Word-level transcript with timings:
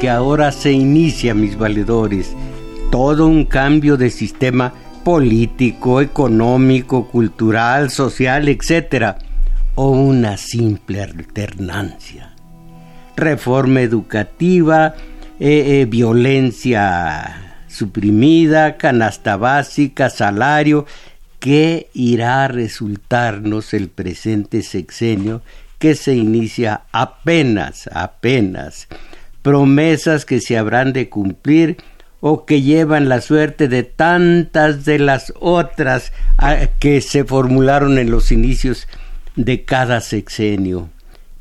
Que 0.00 0.10
ahora 0.10 0.50
se 0.50 0.72
inicia, 0.72 1.34
mis 1.34 1.56
valedores, 1.56 2.34
todo 2.90 3.28
un 3.28 3.44
cambio 3.44 3.96
de 3.96 4.10
sistema 4.10 4.72
político, 5.04 6.00
económico, 6.00 7.06
cultural, 7.08 7.90
social, 7.90 8.48
etc. 8.48 9.16
o 9.76 9.90
una 9.90 10.36
simple 10.36 11.02
alternancia. 11.02 12.32
Reforma 13.16 13.80
educativa, 13.80 14.94
eh, 15.38 15.80
eh, 15.80 15.86
violencia 15.88 17.54
suprimida, 17.68 18.76
canasta 18.78 19.36
básica, 19.36 20.10
salario, 20.10 20.86
¿qué 21.38 21.88
irá 21.94 22.44
a 22.44 22.48
resultarnos 22.48 23.74
el 23.74 23.88
presente 23.88 24.62
sexenio 24.62 25.40
que 25.78 25.94
se 25.94 26.16
inicia 26.16 26.82
apenas, 26.90 27.88
apenas 27.92 28.88
promesas 29.42 30.24
que 30.24 30.40
se 30.40 30.58
habrán 30.58 30.92
de 30.92 31.08
cumplir 31.08 31.76
o 32.20 32.44
que 32.44 32.62
llevan 32.62 33.08
la 33.08 33.20
suerte 33.20 33.68
de 33.68 33.84
tantas 33.84 34.84
de 34.84 34.98
las 34.98 35.32
otras 35.38 36.12
ah, 36.36 36.66
que 36.78 37.00
se 37.00 37.24
formularon 37.24 37.98
en 37.98 38.10
los 38.10 38.32
inicios 38.32 38.88
de 39.36 39.64
cada 39.64 40.00
sexenio. 40.00 40.90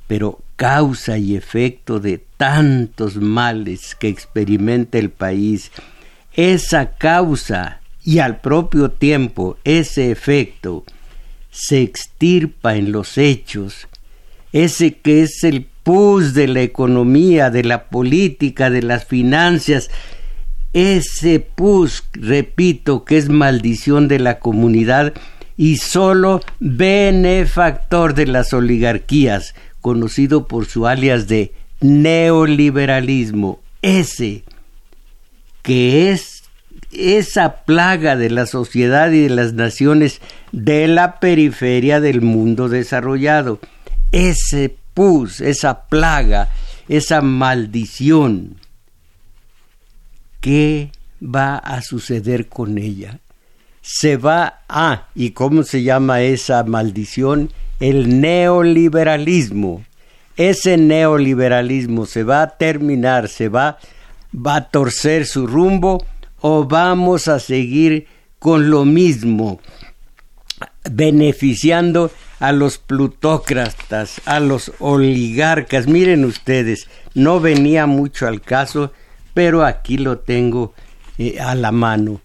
Pero 0.07 0.39
causa 0.55 1.17
y 1.17 1.35
efecto 1.35 1.99
de 1.99 2.23
tantos 2.37 3.15
males 3.15 3.95
que 3.95 4.07
experimenta 4.07 4.97
el 4.97 5.09
país, 5.09 5.71
esa 6.33 6.97
causa 6.97 7.81
y 8.03 8.19
al 8.19 8.39
propio 8.41 8.91
tiempo 8.91 9.57
ese 9.63 10.11
efecto 10.11 10.85
se 11.51 11.81
extirpa 11.81 12.75
en 12.75 12.91
los 12.91 13.17
hechos, 13.17 13.87
ese 14.53 14.93
que 14.93 15.23
es 15.23 15.43
el 15.43 15.67
de 15.87 16.49
la 16.49 16.61
economía, 16.61 17.49
de 17.49 17.63
la 17.63 17.85
política, 17.85 18.69
de 18.69 18.83
las 18.83 19.05
finanzas, 19.05 19.89
ese 20.73 21.39
pus, 21.39 22.03
repito, 22.11 23.05
que 23.05 23.17
es 23.17 23.29
maldición 23.29 24.09
de 24.09 24.19
la 24.19 24.39
comunidad 24.39 25.13
y 25.55 25.77
solo 25.77 26.41
benefactor 26.59 28.15
de 28.15 28.27
las 28.27 28.51
oligarquías, 28.51 29.55
conocido 29.79 30.45
por 30.47 30.65
su 30.65 30.87
alias 30.87 31.29
de 31.29 31.53
neoliberalismo, 31.79 33.61
ese 33.81 34.43
que 35.61 36.11
es 36.11 36.43
esa 36.91 37.63
plaga 37.63 38.17
de 38.17 38.29
la 38.29 38.45
sociedad 38.45 39.09
y 39.11 39.21
de 39.21 39.29
las 39.29 39.53
naciones 39.53 40.19
de 40.51 40.89
la 40.89 41.21
periferia 41.21 42.01
del 42.01 42.21
mundo 42.21 42.67
desarrollado, 42.67 43.59
ese 44.11 44.75
esa 45.41 45.83
plaga, 45.87 46.49
esa 46.87 47.21
maldición. 47.21 48.55
¿Qué 50.41 50.91
va 51.21 51.57
a 51.57 51.81
suceder 51.81 52.47
con 52.47 52.77
ella? 52.77 53.19
Se 53.81 54.17
va 54.17 54.61
a, 54.67 55.07
¿y 55.15 55.31
cómo 55.31 55.63
se 55.63 55.83
llama 55.83 56.21
esa 56.21 56.63
maldición? 56.63 57.51
El 57.79 58.21
neoliberalismo. 58.21 59.83
Ese 60.35 60.77
neoliberalismo 60.77 62.05
se 62.05 62.23
va 62.23 62.41
a 62.41 62.57
terminar, 62.57 63.27
se 63.27 63.49
va, 63.49 63.77
va 64.33 64.55
a 64.55 64.69
torcer 64.69 65.25
su 65.25 65.47
rumbo 65.47 66.03
o 66.41 66.65
vamos 66.65 67.27
a 67.27 67.39
seguir 67.39 68.07
con 68.39 68.69
lo 68.69 68.85
mismo, 68.85 69.59
beneficiando 70.89 72.11
a 72.39 72.51
los 72.51 72.77
plutócratas, 72.77 74.21
a 74.25 74.39
los 74.39 74.71
oligarcas. 74.79 75.87
Miren 75.87 76.25
ustedes, 76.25 76.87
no 77.13 77.39
venía 77.39 77.85
mucho 77.85 78.27
al 78.27 78.41
caso, 78.41 78.91
pero 79.33 79.65
aquí 79.65 79.97
lo 79.97 80.19
tengo 80.19 80.73
eh, 81.17 81.39
a 81.39 81.55
la 81.55 81.71
mano. 81.71 82.21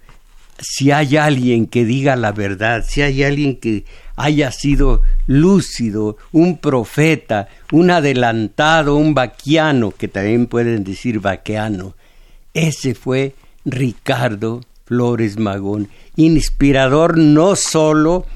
Si 0.59 0.91
hay 0.91 1.17
alguien 1.17 1.67
que 1.67 1.85
diga 1.85 2.15
la 2.15 2.33
verdad, 2.33 2.85
si 2.87 3.03
hay 3.03 3.23
alguien 3.25 3.57
que 3.57 3.85
haya 4.17 4.53
sido 4.53 5.03
lúcido, 5.27 6.17
un 6.31 6.59
profeta, 6.59 7.49
un 7.73 7.91
adelantado, 7.91 8.97
un 8.97 9.15
vaquiano, 9.15 9.91
que 9.91 10.09
también 10.09 10.47
pueden 10.47 10.85
decir 10.85 11.21
vaqueano, 11.21 11.95
ese 12.55 12.95
fue 12.95 13.35
Ricardo 13.65 14.61
Flores 14.85 15.39
Magón, 15.39 15.89
inspirador 16.17 17.17
no 17.17 17.57
solo 17.57 18.27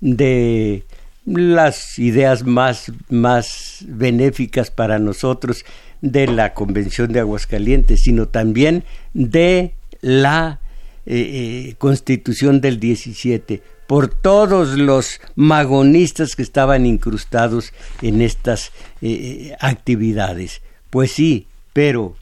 de 0.00 0.84
las 1.26 1.98
ideas 1.98 2.44
más, 2.44 2.92
más 3.08 3.84
benéficas 3.86 4.70
para 4.70 4.98
nosotros 4.98 5.64
de 6.00 6.26
la 6.26 6.52
Convención 6.52 7.12
de 7.12 7.20
Aguascalientes, 7.20 8.02
sino 8.02 8.28
también 8.28 8.84
de 9.14 9.74
la 10.02 10.60
eh, 11.06 11.68
eh, 11.70 11.74
Constitución 11.78 12.60
del 12.60 12.78
17, 12.78 13.62
por 13.86 14.08
todos 14.08 14.78
los 14.78 15.20
magonistas 15.34 16.36
que 16.36 16.42
estaban 16.42 16.84
incrustados 16.84 17.72
en 18.02 18.20
estas 18.20 18.70
eh, 19.00 19.54
actividades. 19.60 20.60
Pues 20.90 21.12
sí, 21.12 21.46
pero 21.72 22.16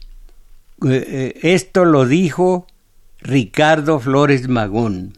esto 0.81 1.85
lo 1.85 2.05
dijo 2.05 2.67
Ricardo 3.21 4.01
Flores 4.01 4.49
Magón 4.49 5.13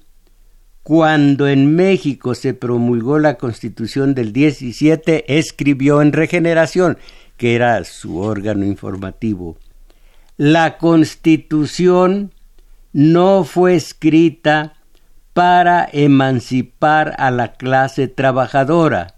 cuando 0.85 1.47
en 1.47 1.75
México 1.75 2.35
se 2.35 2.53
promulgó 2.53 3.18
la 3.18 3.40
Constitución 3.40 4.13
del 4.13 4.31
17, 4.31 5.40
escribió 5.40 6.00
en 6.00 6.13
Regeneración, 6.13 7.00
que 7.38 7.56
era 7.56 7.84
su 7.85 8.19
órgano 8.19 8.66
informativo, 8.66 9.57
la 10.38 10.78
Constitución 10.78 12.34
no 12.94 13.45
fue 13.45 13.74
escrita 13.74 14.75
para 15.34 15.90
emancipar 15.91 17.16
a 17.18 17.31
la 17.31 17.53
clase 17.53 18.07
trabajadora, 18.07 19.16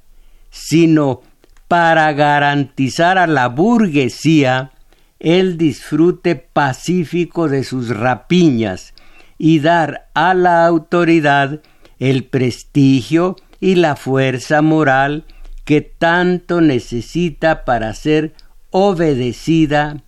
sino 0.50 1.20
para 1.68 2.14
garantizar 2.14 3.18
a 3.18 3.28
la 3.28 3.50
burguesía 3.50 4.72
el 5.20 5.58
disfrute 5.58 6.38
pacífico 6.38 7.50
de 7.50 7.66
sus 7.66 7.90
rapiñas, 7.90 8.94
y 9.38 9.60
dar 9.60 10.10
a 10.14 10.34
la 10.34 10.66
autoridad 10.66 11.62
el 12.00 12.26
prestigio 12.26 13.36
y 13.60 13.76
la 13.76 13.96
fuerza 13.96 14.62
moral 14.62 15.26
que 15.66 15.82
tanto 15.82 16.62
necesita 16.62 17.66
para 17.66 17.94
ser 17.94 18.34
obedecida 18.72 20.04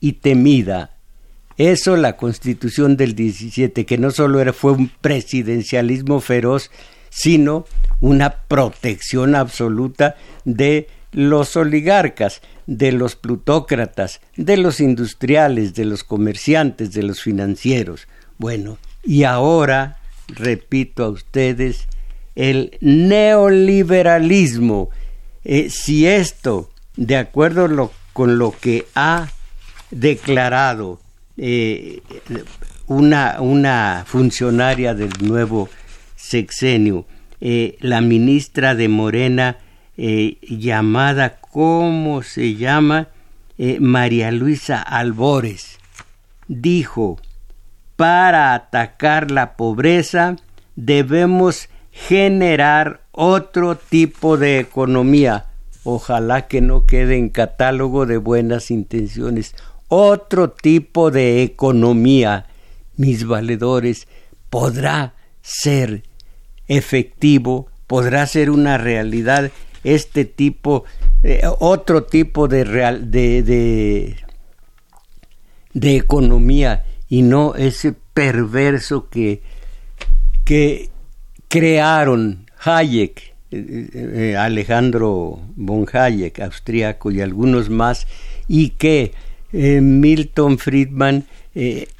y 0.00 0.14
temida. 0.14 0.90
Eso 1.56 1.96
la 1.96 2.16
constitución 2.16 2.96
del 2.96 3.14
17, 3.14 3.86
que 3.86 3.98
no 3.98 4.10
solo 4.10 4.40
era, 4.40 4.52
fue 4.52 4.72
un 4.72 4.90
presidencialismo 5.00 6.20
feroz, 6.20 6.70
sino 7.10 7.64
una 8.00 8.30
protección 8.30 9.36
absoluta 9.36 10.16
de 10.44 10.88
los 11.12 11.56
oligarcas, 11.56 12.42
de 12.66 12.90
los 12.90 13.14
plutócratas, 13.14 14.20
de 14.36 14.56
los 14.56 14.80
industriales, 14.80 15.74
de 15.74 15.84
los 15.84 16.02
comerciantes, 16.02 16.92
de 16.92 17.04
los 17.04 17.22
financieros. 17.22 18.08
Bueno, 18.38 18.78
y 19.02 19.24
ahora, 19.24 19.98
repito 20.28 21.04
a 21.04 21.08
ustedes, 21.08 21.88
el 22.34 22.76
neoliberalismo, 22.80 24.90
eh, 25.44 25.68
si 25.70 26.06
esto, 26.06 26.70
de 26.96 27.16
acuerdo 27.16 27.92
con 28.12 28.38
lo 28.38 28.52
que 28.52 28.86
ha 28.94 29.28
declarado 29.90 31.00
eh, 31.36 32.00
una, 32.86 33.40
una, 33.40 34.04
funcionaria 34.06 34.94
del 34.94 35.10
nuevo 35.20 35.68
sexenio, 36.16 37.06
eh, 37.40 37.76
la 37.80 38.00
ministra 38.00 38.74
de 38.74 38.88
Morena, 38.88 39.58
llamada, 39.96 41.38
¿cómo 41.40 42.24
se 42.24 42.56
llama? 42.56 43.10
María 43.78 44.32
Luisa 44.32 44.82
Albores, 44.82 45.78
dijo, 46.48 47.20
para 47.96 48.54
atacar 48.54 49.30
la 49.30 49.56
pobreza 49.56 50.36
debemos 50.76 51.68
generar 51.90 53.00
otro 53.12 53.76
tipo 53.76 54.36
de 54.36 54.58
economía. 54.58 55.46
ojalá 55.86 56.48
que 56.48 56.62
no 56.62 56.86
quede 56.86 57.18
en 57.18 57.28
catálogo 57.28 58.06
de 58.06 58.16
buenas 58.16 58.70
intenciones. 58.70 59.54
Otro 59.88 60.50
tipo 60.50 61.10
de 61.10 61.42
economía, 61.42 62.46
mis 62.96 63.26
valedores, 63.26 64.08
podrá 64.48 65.12
ser 65.42 66.02
efectivo, 66.66 67.68
podrá 67.86 68.26
ser 68.26 68.48
una 68.48 68.78
realidad 68.78 69.52
este 69.84 70.24
tipo, 70.24 70.84
eh, 71.22 71.42
otro 71.60 72.04
tipo 72.04 72.48
de, 72.48 72.64
real, 72.64 73.10
de, 73.10 73.42
de, 73.42 74.16
de 75.74 75.96
economía 75.96 76.82
y 77.14 77.22
no 77.22 77.54
ese 77.54 77.94
perverso 78.12 79.08
que, 79.08 79.40
que 80.44 80.90
crearon 81.46 82.50
Hayek, 82.58 83.34
eh, 83.52 83.88
eh, 83.94 84.36
Alejandro 84.36 85.40
von 85.54 85.86
Hayek, 85.92 86.40
austriaco, 86.40 87.12
y 87.12 87.20
algunos 87.20 87.70
más, 87.70 88.08
y 88.48 88.70
que 88.70 89.12
Milton 89.52 90.58
Friedman 90.58 91.26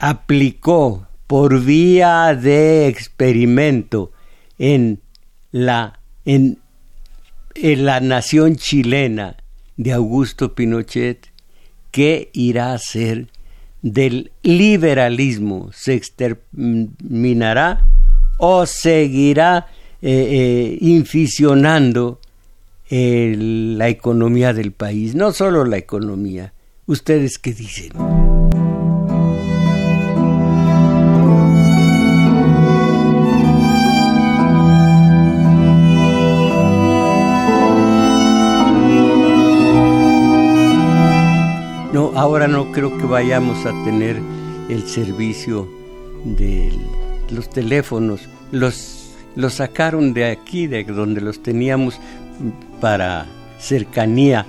aplicó 0.00 1.06
por 1.28 1.62
vía 1.62 2.34
de 2.34 2.88
experimento 2.88 4.10
en 4.58 5.00
la, 5.52 6.00
en, 6.24 6.58
la 7.54 8.00
nación 8.00 8.56
chilena 8.56 9.36
de 9.76 9.92
Augusto 9.92 10.56
Pinochet, 10.56 11.30
¿qué 11.92 12.30
irá 12.32 12.72
a 12.72 12.78
ser 12.78 13.28
del 13.84 14.32
liberalismo? 14.42 15.70
¿Se 15.74 15.92
exterminará 15.94 17.86
o 18.38 18.64
seguirá 18.64 19.66
eh, 20.00 20.10
eh, 20.10 20.78
inficionando 20.80 22.18
la 22.90 23.88
economía 23.88 24.52
del 24.52 24.72
país? 24.72 25.14
No 25.14 25.32
solo 25.32 25.64
la 25.64 25.76
economía. 25.76 26.54
¿Ustedes 26.86 27.38
qué 27.38 27.52
dicen? 27.52 27.92
Ahora 42.24 42.48
no 42.48 42.72
creo 42.72 42.96
que 42.96 43.04
vayamos 43.04 43.66
a 43.66 43.84
tener 43.84 44.18
el 44.70 44.86
servicio 44.86 45.68
de 46.24 46.72
los 47.30 47.50
teléfonos. 47.50 48.22
Los, 48.50 49.12
sacaron 49.50 50.14
de 50.14 50.30
aquí, 50.30 50.66
de 50.66 50.84
donde 50.84 51.20
los 51.20 51.42
teníamos 51.42 52.00
para 52.80 53.26
cercanía. 53.58 54.46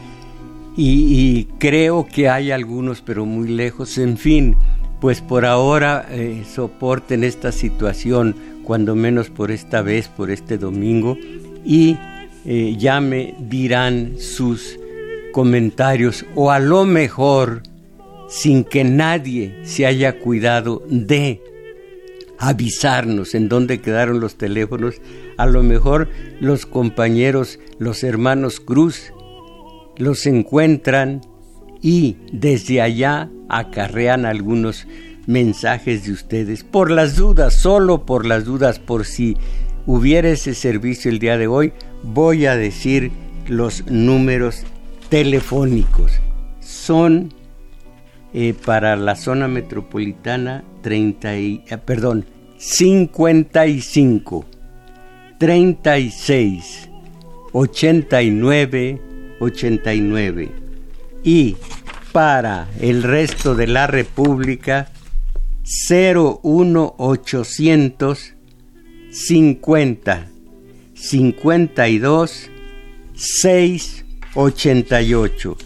Y, 0.78 1.50
creo 1.60 2.08
que 2.08 2.30
hay 2.30 2.52
algunos, 2.52 3.02
pero 3.02 3.26
muy 3.26 3.50
lejos. 3.50 3.98
En 3.98 4.16
fin, 4.18 4.56
pues 5.02 5.20
por 5.20 5.46
ahora 5.46 6.08
eh, 6.10 6.46
soporten 6.50 7.26
esta 7.26 7.52
situación, 7.52 8.38
cuando 8.64 8.96
menos 8.96 9.30
por 9.30 9.52
esta 9.52 9.82
vez, 9.82 10.08
por 10.08 10.32
este 10.32 10.58
domingo, 10.58 11.18
y 11.66 11.98
eh, 12.46 12.78
ya 12.80 13.02
me 13.02 13.36
dirán 13.38 14.14
sus 14.18 14.80
comentarios 15.36 16.26
o 16.34 16.50
a 16.50 16.60
lo 16.60 16.86
mejor 16.86 17.62
sin 18.30 18.64
que 18.64 18.86
nadie 18.86 19.54
se 19.64 19.86
haya 19.86 20.18
cuidado 20.18 20.82
de 20.88 21.42
avisarnos 22.40 23.36
en 23.36 23.50
dónde 23.50 23.82
quedaron 23.82 24.22
los 24.22 24.38
teléfonos, 24.38 25.02
a 25.36 25.46
lo 25.46 25.62
mejor 25.62 26.08
los 26.40 26.66
compañeros, 26.66 27.60
los 27.80 28.06
hermanos 28.06 28.62
Cruz, 28.62 29.12
los 29.98 30.26
encuentran 30.26 31.20
y 31.82 32.16
desde 32.32 32.80
allá 32.80 33.30
acarrean 33.50 34.26
algunos 34.26 34.88
mensajes 35.28 36.06
de 36.06 36.14
ustedes. 36.14 36.64
Por 36.64 36.90
las 36.92 37.18
dudas, 37.18 37.56
solo 37.56 38.06
por 38.06 38.26
las 38.26 38.46
dudas, 38.46 38.80
por 38.80 39.04
si 39.04 39.36
hubiera 39.86 40.30
ese 40.30 40.54
servicio 40.54 41.12
el 41.12 41.20
día 41.20 41.38
de 41.38 41.48
hoy, 41.48 41.74
voy 42.04 42.46
a 42.46 42.56
decir 42.56 43.12
los 43.50 43.86
números 43.88 44.64
telefónicos. 45.16 46.12
Son 46.60 47.34
eh, 48.34 48.54
para 48.66 48.98
la 48.98 49.16
zona 49.16 49.48
metropolitana 49.48 50.66
30 50.82 51.38
y, 51.38 51.64
eh, 51.70 51.78
perdón, 51.78 52.26
55 52.58 54.46
36 55.40 56.90
89 57.54 59.02
89 59.40 60.52
y 61.24 61.56
para 62.12 62.68
el 62.82 63.02
resto 63.02 63.56
de 63.56 63.68
la 63.68 63.88
República 63.88 64.90
01800 65.64 68.34
50 69.12 70.28
52 70.94 72.52
6 73.14 74.05
88. 74.36 75.58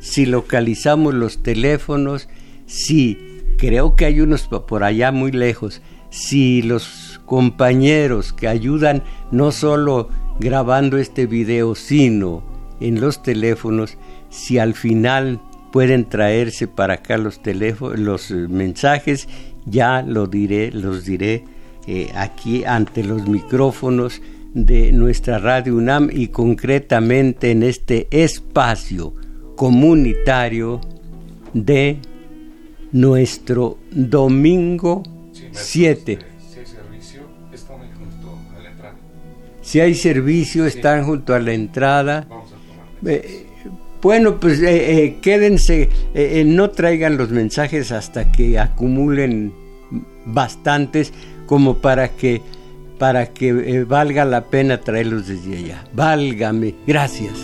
Si 0.00 0.26
localizamos 0.26 1.14
los 1.14 1.42
teléfonos, 1.42 2.28
si 2.66 3.18
creo 3.58 3.96
que 3.96 4.06
hay 4.06 4.20
unos 4.20 4.48
por 4.48 4.84
allá 4.84 5.12
muy 5.12 5.32
lejos, 5.32 5.82
si 6.10 6.62
los 6.62 7.20
compañeros 7.26 8.32
que 8.32 8.48
ayudan 8.48 9.02
no 9.30 9.50
solo 9.52 10.08
grabando 10.38 10.98
este 10.98 11.26
video, 11.26 11.74
sino 11.74 12.42
en 12.80 13.00
los 13.00 13.22
teléfonos, 13.22 13.96
si 14.30 14.58
al 14.58 14.74
final 14.74 15.40
pueden 15.72 16.04
traerse 16.08 16.68
para 16.68 16.94
acá 16.94 17.18
los 17.18 17.42
teléfonos, 17.42 17.98
los 17.98 18.30
mensajes, 18.30 19.28
ya 19.66 20.02
lo 20.02 20.26
diré, 20.26 20.70
los 20.70 21.04
diré 21.04 21.44
eh, 21.86 22.12
aquí 22.14 22.64
ante 22.64 23.02
los 23.02 23.26
micrófonos 23.26 24.22
de 24.54 24.92
nuestra 24.92 25.38
radio 25.38 25.76
UNAM 25.76 26.08
y 26.12 26.28
concretamente 26.28 27.50
en 27.50 27.64
este 27.64 28.06
espacio 28.10 29.14
comunitario 29.56 30.80
de 31.52 31.98
nuestro 32.92 33.78
domingo 33.90 35.02
7. 35.50 36.18
Si 39.60 39.80
hay 39.80 39.94
servicio, 39.94 40.66
están 40.66 41.04
junto 41.04 41.34
a 41.34 41.40
la 41.40 41.52
entrada. 41.52 42.26
Junto 42.28 42.54
a. 42.54 43.12
Eh, 43.12 43.46
bueno, 44.00 44.38
pues 44.38 44.60
eh, 44.60 45.04
eh, 45.04 45.16
quédense, 45.20 45.88
no 46.44 46.70
traigan 46.70 47.16
los 47.16 47.30
mensajes 47.30 47.90
hasta 47.90 48.30
que 48.30 48.58
acumulen 48.58 49.52
bastantes 50.26 51.12
como 51.46 51.78
para 51.78 52.08
que 52.10 52.42
para 53.04 53.34
que 53.34 53.48
eh, 53.50 53.84
valga 53.84 54.24
la 54.24 54.46
pena 54.46 54.80
traerlos 54.80 55.26
desde 55.26 55.58
allá. 55.58 55.84
Válgame, 55.92 56.74
gracias. 56.86 57.34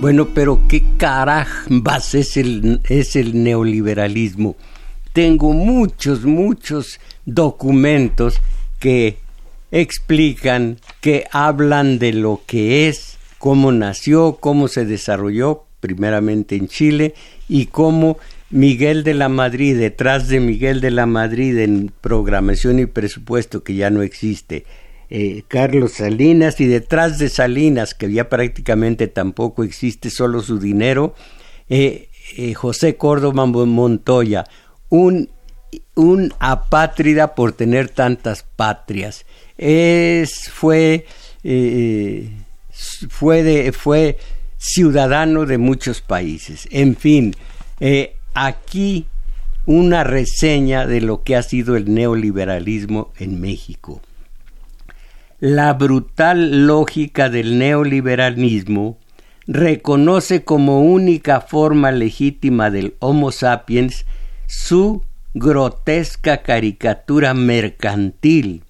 Bueno, 0.00 0.28
pero 0.32 0.60
qué 0.68 0.84
carajos 0.96 2.14
es 2.14 2.36
el, 2.36 2.80
es 2.88 3.16
el 3.16 3.42
neoliberalismo. 3.42 4.54
Tengo 5.12 5.52
muchos, 5.52 6.24
muchos 6.24 7.00
documentos 7.26 8.40
que 8.78 9.23
explican, 9.74 10.78
que 11.00 11.24
hablan 11.32 11.98
de 11.98 12.12
lo 12.12 12.42
que 12.46 12.88
es, 12.88 13.18
cómo 13.38 13.72
nació, 13.72 14.36
cómo 14.40 14.68
se 14.68 14.84
desarrolló 14.84 15.64
primeramente 15.80 16.54
en 16.54 16.68
Chile 16.68 17.14
y 17.48 17.66
cómo 17.66 18.16
Miguel 18.50 19.02
de 19.02 19.14
la 19.14 19.28
Madrid, 19.28 19.76
detrás 19.76 20.28
de 20.28 20.38
Miguel 20.38 20.80
de 20.80 20.92
la 20.92 21.06
Madrid 21.06 21.58
en 21.58 21.92
programación 22.00 22.78
y 22.78 22.86
presupuesto 22.86 23.64
que 23.64 23.74
ya 23.74 23.90
no 23.90 24.02
existe, 24.02 24.64
eh, 25.10 25.42
Carlos 25.48 25.94
Salinas 25.94 26.60
y 26.60 26.66
detrás 26.66 27.18
de 27.18 27.28
Salinas, 27.28 27.94
que 27.94 28.10
ya 28.12 28.28
prácticamente 28.28 29.08
tampoco 29.08 29.64
existe, 29.64 30.08
solo 30.08 30.40
su 30.40 30.60
dinero, 30.60 31.14
eh, 31.68 32.10
eh, 32.36 32.54
José 32.54 32.96
Córdoba 32.96 33.44
Montoya, 33.44 34.44
un, 34.88 35.30
un 35.96 36.32
apátrida 36.38 37.34
por 37.34 37.52
tener 37.52 37.88
tantas 37.88 38.44
patrias 38.44 39.26
es, 39.58 40.50
fue, 40.50 41.06
eh, 41.42 42.30
de, 43.20 43.72
fue 43.72 44.18
ciudadano 44.58 45.46
de 45.46 45.58
muchos 45.58 46.00
países. 46.00 46.68
En 46.70 46.96
fin, 46.96 47.34
eh, 47.80 48.16
aquí 48.34 49.06
una 49.66 50.04
reseña 50.04 50.86
de 50.86 51.00
lo 51.00 51.22
que 51.22 51.36
ha 51.36 51.42
sido 51.42 51.76
el 51.76 51.92
neoliberalismo 51.92 53.12
en 53.18 53.40
México. 53.40 54.00
La 55.40 55.72
brutal 55.74 56.66
lógica 56.66 57.28
del 57.28 57.58
neoliberalismo 57.58 58.98
reconoce 59.46 60.44
como 60.44 60.80
única 60.80 61.40
forma 61.40 61.92
legítima 61.92 62.70
del 62.70 62.94
Homo 62.98 63.30
sapiens 63.30 64.06
su 64.46 65.02
grotesca 65.34 66.42
caricatura 66.42 67.34
mercantil, 67.34 68.63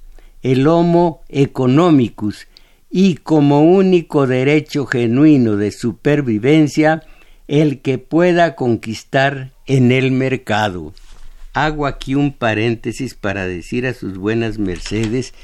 el 0.45 0.69
Homo 0.69 1.23
economicus, 1.29 2.47
y 2.91 3.17
como 3.17 3.63
único 3.63 4.29
derecho 4.29 4.87
genuino 4.87 5.57
de 5.57 5.73
supervivencia 5.73 7.03
el 7.49 7.81
que 7.81 7.99
pueda 7.99 8.55
conquistar 8.55 9.51
en 9.67 9.91
el 9.91 10.13
mercado. 10.13 10.93
Hago 11.55 11.87
aquí 11.87 12.15
un 12.15 12.33
paréntesis 12.33 13.15
para 13.15 13.47
decir 13.47 13.87
a 13.87 13.95
sus 13.95 14.17
buenas 14.17 14.59
mercedes 14.59 15.35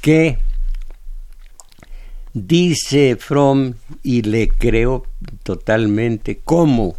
que 0.00 0.38
dice 2.34 3.16
Fromm, 3.16 3.74
y 4.02 4.22
le 4.22 4.48
creo 4.48 5.06
totalmente, 5.42 6.40
cómo 6.44 6.94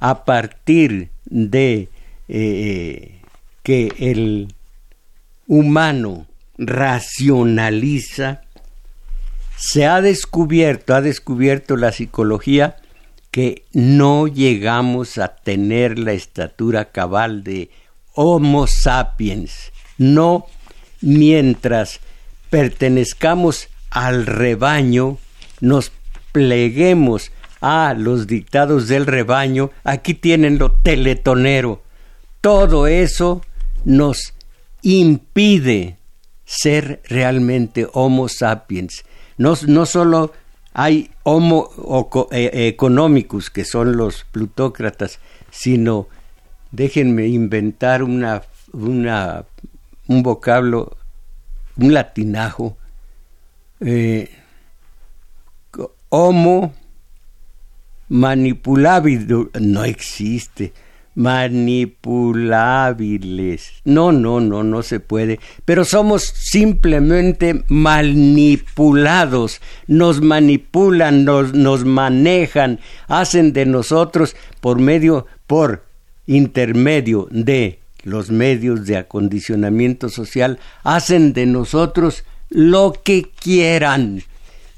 a 0.00 0.24
partir 0.24 1.10
de 1.26 1.88
eh, 2.28 3.20
que 3.62 3.92
el 3.98 4.52
humano 5.46 6.26
racionaliza, 6.66 8.42
se 9.56 9.86
ha 9.86 10.00
descubierto, 10.00 10.94
ha 10.94 11.00
descubierto 11.00 11.76
la 11.76 11.92
psicología 11.92 12.76
que 13.30 13.64
no 13.72 14.26
llegamos 14.26 15.18
a 15.18 15.36
tener 15.36 15.98
la 15.98 16.12
estatura 16.12 16.90
cabal 16.90 17.44
de 17.44 17.70
Homo 18.14 18.66
sapiens, 18.66 19.72
no 19.96 20.46
mientras 21.00 22.00
pertenezcamos 22.50 23.68
al 23.90 24.26
rebaño, 24.26 25.18
nos 25.60 25.92
pleguemos 26.32 27.30
a 27.62 27.94
los 27.96 28.26
dictados 28.26 28.88
del 28.88 29.06
rebaño, 29.06 29.70
aquí 29.84 30.14
tienen 30.14 30.58
lo 30.58 30.72
teletonero. 30.72 31.82
Todo 32.40 32.86
eso 32.86 33.40
nos 33.84 34.34
impide 34.82 35.96
ser 36.60 37.00
realmente 37.08 37.86
Homo 37.94 38.28
sapiens. 38.28 39.04
No, 39.38 39.54
no 39.66 39.86
solo 39.86 40.32
hay 40.74 41.10
Homo 41.22 41.70
eh, 42.30 42.68
economicus, 42.68 43.48
que 43.48 43.64
son 43.64 43.96
los 43.96 44.24
plutócratas, 44.24 45.18
sino, 45.50 46.08
déjenme 46.70 47.26
inventar 47.26 48.02
una, 48.02 48.42
una, 48.72 49.44
un 50.08 50.22
vocablo, 50.22 50.96
un 51.76 51.94
latinajo, 51.94 52.76
eh, 53.80 54.30
homo 56.10 56.74
manipulable 58.10 59.26
no 59.58 59.84
existe 59.84 60.74
manipulables. 61.14 63.72
No, 63.84 64.12
no, 64.12 64.40
no, 64.40 64.62
no 64.62 64.82
se 64.82 65.00
puede. 65.00 65.40
Pero 65.64 65.84
somos 65.84 66.22
simplemente 66.24 67.64
manipulados. 67.68 69.60
Nos 69.86 70.20
manipulan, 70.20 71.24
nos, 71.24 71.52
nos 71.52 71.84
manejan, 71.84 72.80
hacen 73.08 73.52
de 73.52 73.66
nosotros 73.66 74.36
por 74.60 74.78
medio, 74.78 75.26
por 75.46 75.84
intermedio 76.26 77.28
de 77.30 77.80
los 78.04 78.30
medios 78.30 78.86
de 78.86 78.96
acondicionamiento 78.96 80.08
social, 80.08 80.58
hacen 80.82 81.32
de 81.32 81.46
nosotros 81.46 82.24
lo 82.48 82.94
que 83.04 83.30
quieran 83.40 84.22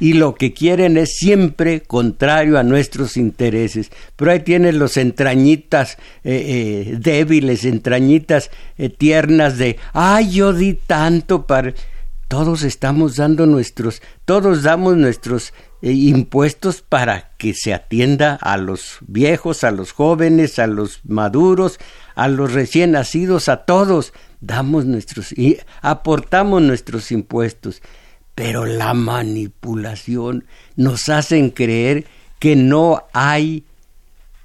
y 0.04 0.12
lo 0.12 0.34
que 0.34 0.52
quieren 0.52 0.98
es 0.98 1.16
siempre 1.16 1.80
contrario 1.80 2.58
a 2.58 2.62
nuestros 2.62 3.16
intereses. 3.16 3.90
Pero 4.16 4.32
ahí 4.32 4.40
tienen 4.40 4.78
los 4.78 4.98
entrañitas 4.98 5.96
eh, 6.24 6.90
eh, 6.92 6.96
débiles, 6.98 7.64
entrañitas 7.64 8.50
eh, 8.76 8.90
tiernas 8.90 9.56
de, 9.56 9.78
ay, 9.94 10.30
yo 10.30 10.52
di 10.52 10.74
tanto 10.74 11.46
para... 11.46 11.72
Todos 12.28 12.64
estamos 12.64 13.16
dando 13.16 13.46
nuestros, 13.46 14.02
todos 14.26 14.62
damos 14.62 14.96
nuestros 14.98 15.54
impuestos 15.80 16.82
para 16.82 17.30
que 17.38 17.54
se 17.54 17.72
atienda 17.72 18.38
a 18.42 18.58
los 18.58 18.98
viejos, 19.06 19.64
a 19.64 19.70
los 19.70 19.92
jóvenes, 19.92 20.58
a 20.58 20.66
los 20.66 21.00
maduros, 21.04 21.78
a 22.14 22.28
los 22.28 22.52
recién 22.52 22.92
nacidos, 22.92 23.48
a 23.48 23.64
todos. 23.64 24.12
Damos 24.40 24.84
nuestros 24.84 25.32
y 25.32 25.58
aportamos 25.80 26.60
nuestros 26.60 27.10
impuestos 27.10 27.80
pero 28.34 28.66
la 28.66 28.94
manipulación 28.94 30.44
nos 30.76 31.08
hacen 31.08 31.50
creer 31.50 32.06
que 32.38 32.56
no 32.56 33.04
hay 33.12 33.64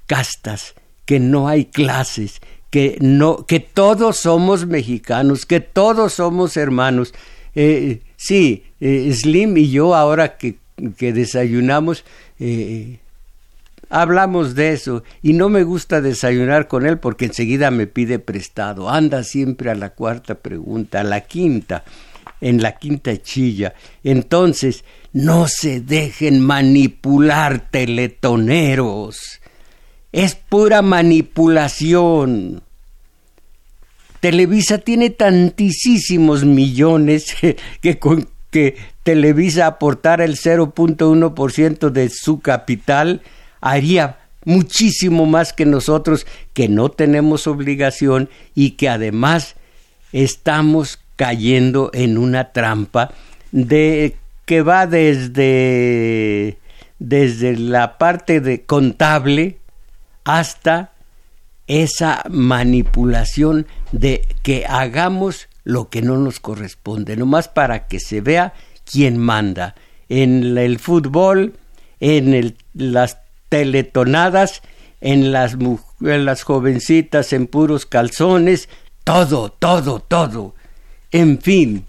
castas, 0.06 0.74
que 1.04 1.18
no 1.20 1.48
hay 1.48 1.66
clases, 1.66 2.40
que 2.70 2.98
no, 3.00 3.46
que 3.46 3.60
todos 3.60 4.18
somos 4.18 4.66
mexicanos, 4.66 5.44
que 5.44 5.60
todos 5.60 6.14
somos 6.14 6.56
hermanos. 6.56 7.12
Eh, 7.54 8.00
sí, 8.16 8.64
eh, 8.80 9.12
Slim 9.12 9.56
y 9.56 9.70
yo 9.70 9.94
ahora 9.94 10.36
que, 10.36 10.56
que 10.96 11.12
desayunamos, 11.12 12.04
eh, 12.38 13.00
hablamos 13.88 14.54
de 14.54 14.72
eso 14.72 15.02
y 15.20 15.32
no 15.32 15.48
me 15.48 15.64
gusta 15.64 16.00
desayunar 16.00 16.68
con 16.68 16.86
él 16.86 16.98
porque 16.98 17.24
enseguida 17.24 17.72
me 17.72 17.88
pide 17.88 18.20
prestado. 18.20 18.88
Anda 18.88 19.24
siempre 19.24 19.68
a 19.68 19.74
la 19.74 19.90
cuarta 19.90 20.36
pregunta, 20.36 21.00
a 21.00 21.04
la 21.04 21.22
quinta 21.22 21.82
en 22.40 22.62
la 22.62 22.76
quinta 22.76 23.20
chilla. 23.20 23.74
Entonces, 24.04 24.84
no 25.12 25.46
se 25.48 25.80
dejen 25.80 26.40
manipular 26.40 27.70
teletoneros. 27.70 29.40
Es 30.12 30.34
pura 30.34 30.82
manipulación. 30.82 32.62
Televisa 34.20 34.78
tiene 34.78 35.10
tantísimos 35.10 36.44
millones 36.44 37.34
que 37.80 37.98
con 37.98 38.28
que 38.50 38.76
Televisa 39.02 39.66
aportara 39.66 40.24
el 40.24 40.36
0.1% 40.36 41.90
de 41.90 42.08
su 42.10 42.40
capital 42.40 43.22
haría 43.60 44.18
muchísimo 44.44 45.26
más 45.26 45.52
que 45.52 45.66
nosotros 45.66 46.26
que 46.52 46.68
no 46.68 46.90
tenemos 46.90 47.46
obligación 47.46 48.28
y 48.54 48.72
que 48.72 48.88
además 48.88 49.54
estamos 50.12 50.99
cayendo 51.20 51.90
en 51.92 52.16
una 52.16 52.50
trampa 52.50 53.10
de 53.52 54.16
que 54.46 54.62
va 54.62 54.86
desde 54.86 56.56
desde 56.98 57.58
la 57.58 57.98
parte 57.98 58.40
de 58.40 58.62
contable 58.62 59.58
hasta 60.24 60.92
esa 61.66 62.22
manipulación 62.30 63.66
de 63.92 64.26
que 64.42 64.64
hagamos 64.66 65.50
lo 65.62 65.90
que 65.90 66.00
no 66.00 66.16
nos 66.16 66.40
corresponde, 66.40 67.18
nomás 67.18 67.48
para 67.48 67.86
que 67.86 68.00
se 68.00 68.22
vea 68.22 68.54
quién 68.90 69.18
manda 69.18 69.74
en 70.08 70.56
el 70.56 70.78
fútbol, 70.78 71.52
en 72.00 72.56
las 72.72 73.18
teletonadas, 73.50 74.62
en 75.02 75.32
las, 75.32 75.58
en 76.00 76.24
las 76.24 76.44
jovencitas 76.44 77.34
en 77.34 77.46
puros 77.46 77.84
calzones, 77.84 78.70
todo, 79.04 79.50
todo, 79.50 80.00
todo. 80.00 80.54
En 81.12 81.40
fin. 81.40 81.84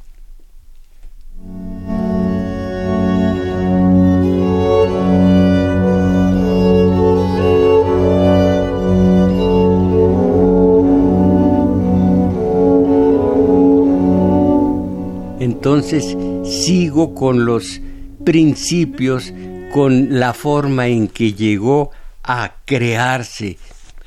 Entonces 15.40 16.18
sigo 16.44 17.14
con 17.14 17.46
los 17.46 17.82
principios, 18.26 19.32
con 19.72 20.20
la 20.20 20.34
forma 20.34 20.88
en 20.88 21.08
que 21.08 21.34
llegó 21.34 21.92
a 22.24 22.56
crearse 22.66 23.58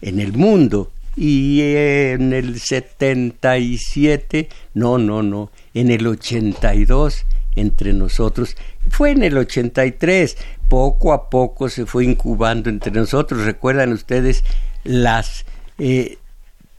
en 0.00 0.18
el 0.18 0.32
mundo 0.32 0.90
y 1.16 1.60
en 1.62 2.32
el 2.32 2.58
77, 2.60 4.48
no, 4.74 4.98
no, 4.98 5.22
no, 5.22 5.50
en 5.72 5.90
el 5.90 6.06
82 6.06 7.26
entre 7.56 7.92
nosotros, 7.92 8.56
fue 8.88 9.12
en 9.12 9.22
el 9.22 9.38
83, 9.38 10.36
poco 10.68 11.12
a 11.12 11.30
poco 11.30 11.68
se 11.68 11.86
fue 11.86 12.04
incubando 12.04 12.68
entre 12.68 12.90
nosotros, 12.92 13.44
recuerdan 13.44 13.92
ustedes 13.92 14.42
las 14.82 15.44
eh, 15.78 16.18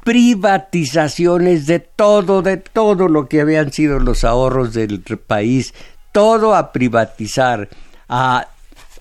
privatizaciones 0.03 1.65
de 1.65 1.79
todo, 1.79 2.41
de 2.41 2.57
todo 2.57 3.07
lo 3.07 3.27
que 3.27 3.41
habían 3.41 3.71
sido 3.71 3.99
los 3.99 4.23
ahorros 4.23 4.73
del 4.73 5.01
país, 5.01 5.73
todo 6.11 6.55
a 6.55 6.71
privatizar, 6.71 7.69
a 8.07 8.47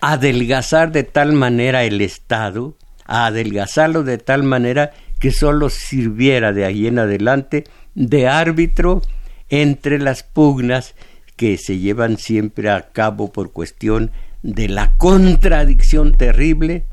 adelgazar 0.00 0.92
de 0.92 1.02
tal 1.02 1.32
manera 1.32 1.84
el 1.84 2.00
Estado, 2.00 2.74
a 3.06 3.26
adelgazarlo 3.26 4.02
de 4.02 4.18
tal 4.18 4.44
manera 4.44 4.92
que 5.25 5.33
solo 5.33 5.71
sirviera 5.71 6.52
de 6.52 6.66
ahí 6.66 6.87
en 6.87 6.99
adelante 6.99 7.64
de 7.95 8.28
árbitro 8.28 9.00
entre 9.49 9.99
las 9.99 10.23
pugnas 10.23 10.95
que 11.35 11.57
se 11.57 11.78
llevan 11.78 12.19
siempre 12.19 12.69
a 12.69 12.90
cabo 12.93 13.33
por 13.33 13.50
cuestión 13.50 14.11
de 14.43 14.69
la 14.69 14.99
contradicción 14.99 16.12
terrible 16.12 16.85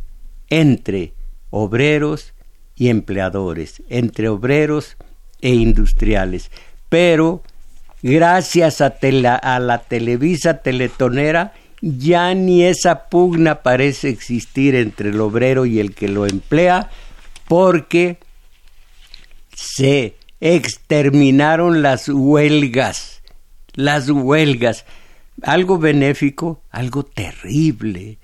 entre 0.50 1.14
obreros 1.50 2.34
y 2.74 2.88
empleadores, 2.88 3.84
entre 3.90 4.30
obreros 4.30 4.96
e 5.42 5.50
industriales. 5.50 6.52
Pero 6.88 7.44
gracias 8.02 8.80
a, 8.80 8.96
a, 9.42 9.60
la 9.60 9.80
Televisa 9.80 10.60
Teletonera 10.60 11.52
ya 11.82 12.34
ni 12.34 12.64
esa 12.64 13.10
pugna 13.10 13.56
parece 13.56 14.08
existir 14.08 14.76
entre 14.76 15.10
el 15.10 15.20
obrero 15.20 15.66
y 15.66 15.82
el 15.82 15.94
que 15.94 16.08
lo 16.08 16.26
emplea 16.26 16.90
porque 17.52 18.18
se 19.54 20.16
exterminaron 20.40 21.82
las 21.82 22.08
huelgas, 22.08 23.24
las 23.74 24.10
huelgas, 24.10 24.86
algo 25.42 25.78
benéfico, 25.78 26.62
algo 26.72 27.04
terrible, 27.04 28.20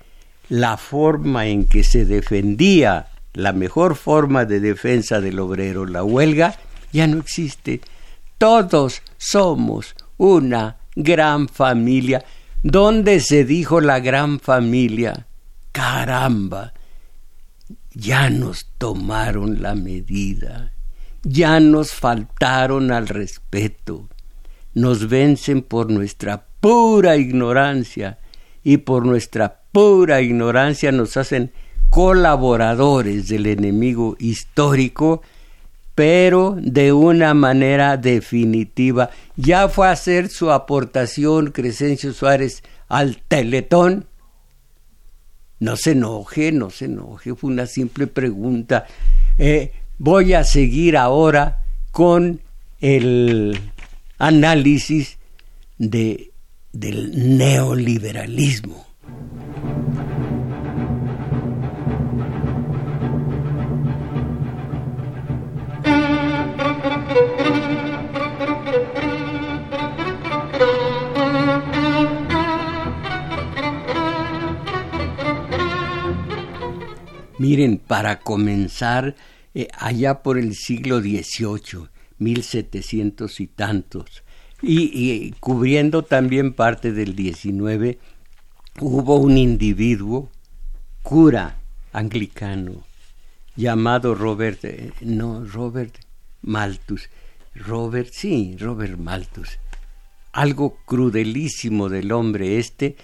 la 0.48 0.78
forma 0.78 1.46
en 1.46 1.66
que 1.66 1.84
se 1.84 2.06
defendía, 2.06 3.08
la 3.34 3.52
mejor 3.52 3.96
forma 3.96 4.46
de 4.46 4.60
defensa 4.60 5.20
del 5.20 5.40
obrero, 5.40 5.84
la 5.84 6.02
huelga, 6.02 6.58
ya 6.94 7.06
no 7.06 7.18
existe. 7.18 7.82
Todos 8.38 9.02
somos 9.18 9.94
una 10.16 10.78
gran 10.96 11.50
familia. 11.50 12.24
¿Dónde 12.62 13.20
se 13.20 13.44
dijo 13.44 13.82
la 13.82 14.00
gran 14.00 14.40
familia? 14.40 15.26
Caramba, 15.72 16.72
ya 17.98 18.30
nos 18.30 18.66
tomaron 18.78 19.60
la 19.60 19.74
medida, 19.74 20.72
ya 21.24 21.58
nos 21.58 21.90
faltaron 21.90 22.92
al 22.92 23.08
respeto, 23.08 24.08
nos 24.72 25.08
vencen 25.08 25.62
por 25.62 25.90
nuestra 25.90 26.46
pura 26.60 27.16
ignorancia 27.16 28.18
y 28.62 28.76
por 28.76 29.04
nuestra 29.04 29.62
pura 29.72 30.20
ignorancia 30.20 30.92
nos 30.92 31.16
hacen 31.16 31.50
colaboradores 31.90 33.26
del 33.26 33.46
enemigo 33.46 34.16
histórico, 34.20 35.22
pero 35.96 36.56
de 36.56 36.92
una 36.92 37.34
manera 37.34 37.96
definitiva. 37.96 39.10
Ya 39.34 39.68
fue 39.68 39.88
a 39.88 39.92
hacer 39.92 40.28
su 40.28 40.52
aportación 40.52 41.50
Crescencio 41.50 42.12
Suárez 42.12 42.62
al 42.88 43.20
Teletón. 43.26 44.06
No 45.60 45.76
se 45.76 45.92
enoje, 45.92 46.52
no 46.52 46.70
se 46.70 46.86
enoje, 46.86 47.34
fue 47.34 47.50
una 47.50 47.66
simple 47.66 48.06
pregunta. 48.06 48.86
Eh, 49.38 49.72
voy 49.98 50.34
a 50.34 50.44
seguir 50.44 50.96
ahora 50.96 51.62
con 51.90 52.40
el 52.80 53.58
análisis 54.18 55.18
de, 55.78 56.30
del 56.72 57.38
neoliberalismo. 57.38 58.87
Miren, 77.38 77.78
para 77.78 78.18
comenzar, 78.18 79.14
eh, 79.54 79.68
allá 79.78 80.22
por 80.22 80.38
el 80.38 80.56
siglo 80.56 81.00
XVIII, 81.00 81.88
mil 82.18 82.42
setecientos 82.42 83.38
y 83.38 83.46
tantos, 83.46 84.24
y, 84.60 85.30
cubriendo 85.38 86.02
también 86.02 86.52
parte 86.52 86.92
del 86.92 87.14
XIX, 87.14 87.96
hubo 88.80 89.16
un 89.18 89.38
individuo, 89.38 90.32
cura 91.04 91.60
anglicano, 91.92 92.84
llamado 93.54 94.16
Robert, 94.16 94.64
eh, 94.64 94.90
no, 95.00 95.44
Robert 95.44 95.94
Malthus, 96.42 97.08
Robert, 97.54 98.10
sí, 98.12 98.56
Robert 98.58 98.98
Malthus, 98.98 99.60
algo 100.32 100.78
crudelísimo 100.86 101.88
del 101.88 102.10
hombre 102.10 102.58
este, 102.58 102.96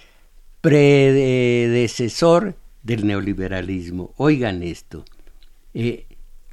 predecesor 0.59 2.55
del 2.85 3.05
neoliberalismo. 3.05 4.13
Oigan 4.15 4.63
esto. 4.63 5.03
Eh, 5.73 6.05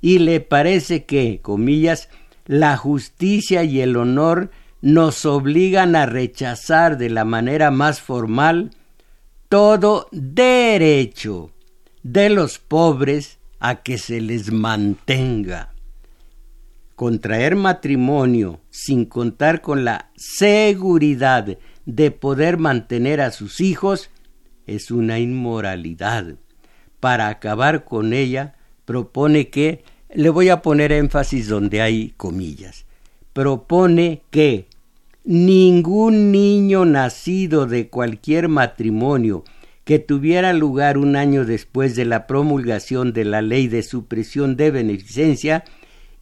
y 0.00 0.18
le 0.18 0.40
parece 0.40 1.04
que, 1.04 1.40
comillas, 1.40 2.08
la 2.46 2.76
justicia 2.76 3.64
y 3.64 3.80
el 3.80 3.96
honor 3.96 4.50
nos 4.80 5.26
obligan 5.26 5.96
a 5.96 6.06
rechazar 6.06 6.98
de 6.98 7.10
la 7.10 7.24
manera 7.24 7.70
más 7.70 8.00
formal 8.00 8.70
todo 9.48 10.08
derecho 10.12 11.50
de 12.02 12.28
los 12.28 12.58
pobres 12.58 13.38
a 13.60 13.82
que 13.82 13.98
se 13.98 14.20
les 14.20 14.52
mantenga. 14.52 15.74
Contraer 16.94 17.56
matrimonio 17.56 18.60
sin 18.70 19.04
contar 19.04 19.60
con 19.60 19.84
la 19.84 20.10
seguridad 20.16 21.58
de 21.86 22.10
poder 22.10 22.58
mantener 22.58 23.20
a 23.20 23.30
sus 23.30 23.60
hijos 23.60 24.10
es 24.66 24.90
una 24.90 25.18
inmoralidad. 25.18 26.36
Para 27.00 27.28
acabar 27.28 27.84
con 27.84 28.12
ella, 28.12 28.57
propone 28.88 29.50
que, 29.50 29.84
le 30.14 30.30
voy 30.30 30.48
a 30.48 30.62
poner 30.62 30.92
énfasis 30.92 31.46
donde 31.46 31.82
hay 31.82 32.14
comillas, 32.16 32.86
propone 33.34 34.22
que 34.30 34.66
ningún 35.24 36.32
niño 36.32 36.86
nacido 36.86 37.66
de 37.66 37.90
cualquier 37.90 38.48
matrimonio 38.48 39.44
que 39.84 39.98
tuviera 39.98 40.54
lugar 40.54 40.96
un 40.96 41.16
año 41.16 41.44
después 41.44 41.96
de 41.96 42.06
la 42.06 42.26
promulgación 42.26 43.12
de 43.12 43.26
la 43.26 43.42
ley 43.42 43.68
de 43.68 43.82
supresión 43.82 44.56
de 44.56 44.70
beneficencia 44.70 45.64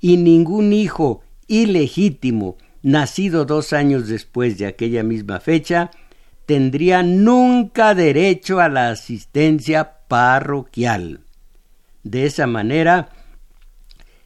y 0.00 0.16
ningún 0.16 0.72
hijo 0.72 1.22
ilegítimo 1.46 2.57
nacido 2.83 3.44
dos 3.44 3.72
años 3.72 4.09
después 4.09 4.59
de 4.59 4.66
aquella 4.66 5.05
misma 5.05 5.38
fecha 5.38 5.92
tendría 6.46 7.05
nunca 7.05 7.94
derecho 7.94 8.59
a 8.59 8.68
la 8.68 8.90
asistencia 8.90 9.98
parroquial. 10.09 11.20
De 12.07 12.25
esa 12.25 12.47
manera, 12.47 13.09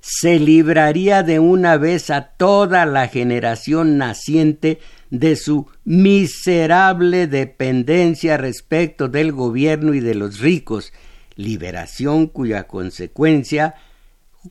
se 0.03 0.39
libraría 0.39 1.23
de 1.23 1.39
una 1.39 1.79
vez 1.79 2.11
a 2.11 2.33
toda 2.37 2.85
la 2.85 3.09
generación 3.09 3.97
naciente 3.97 4.81
de 5.09 5.35
su 5.35 5.67
miserable 5.87 7.27
dependencia 7.27 8.37
respecto 8.37 9.09
del 9.09 9.33
gobierno 9.33 9.95
y 9.95 10.01
de 10.01 10.15
los 10.15 10.41
ricos, 10.41 10.93
liberación 11.37 12.27
cuya 12.27 12.65
consecuencia 12.65 13.77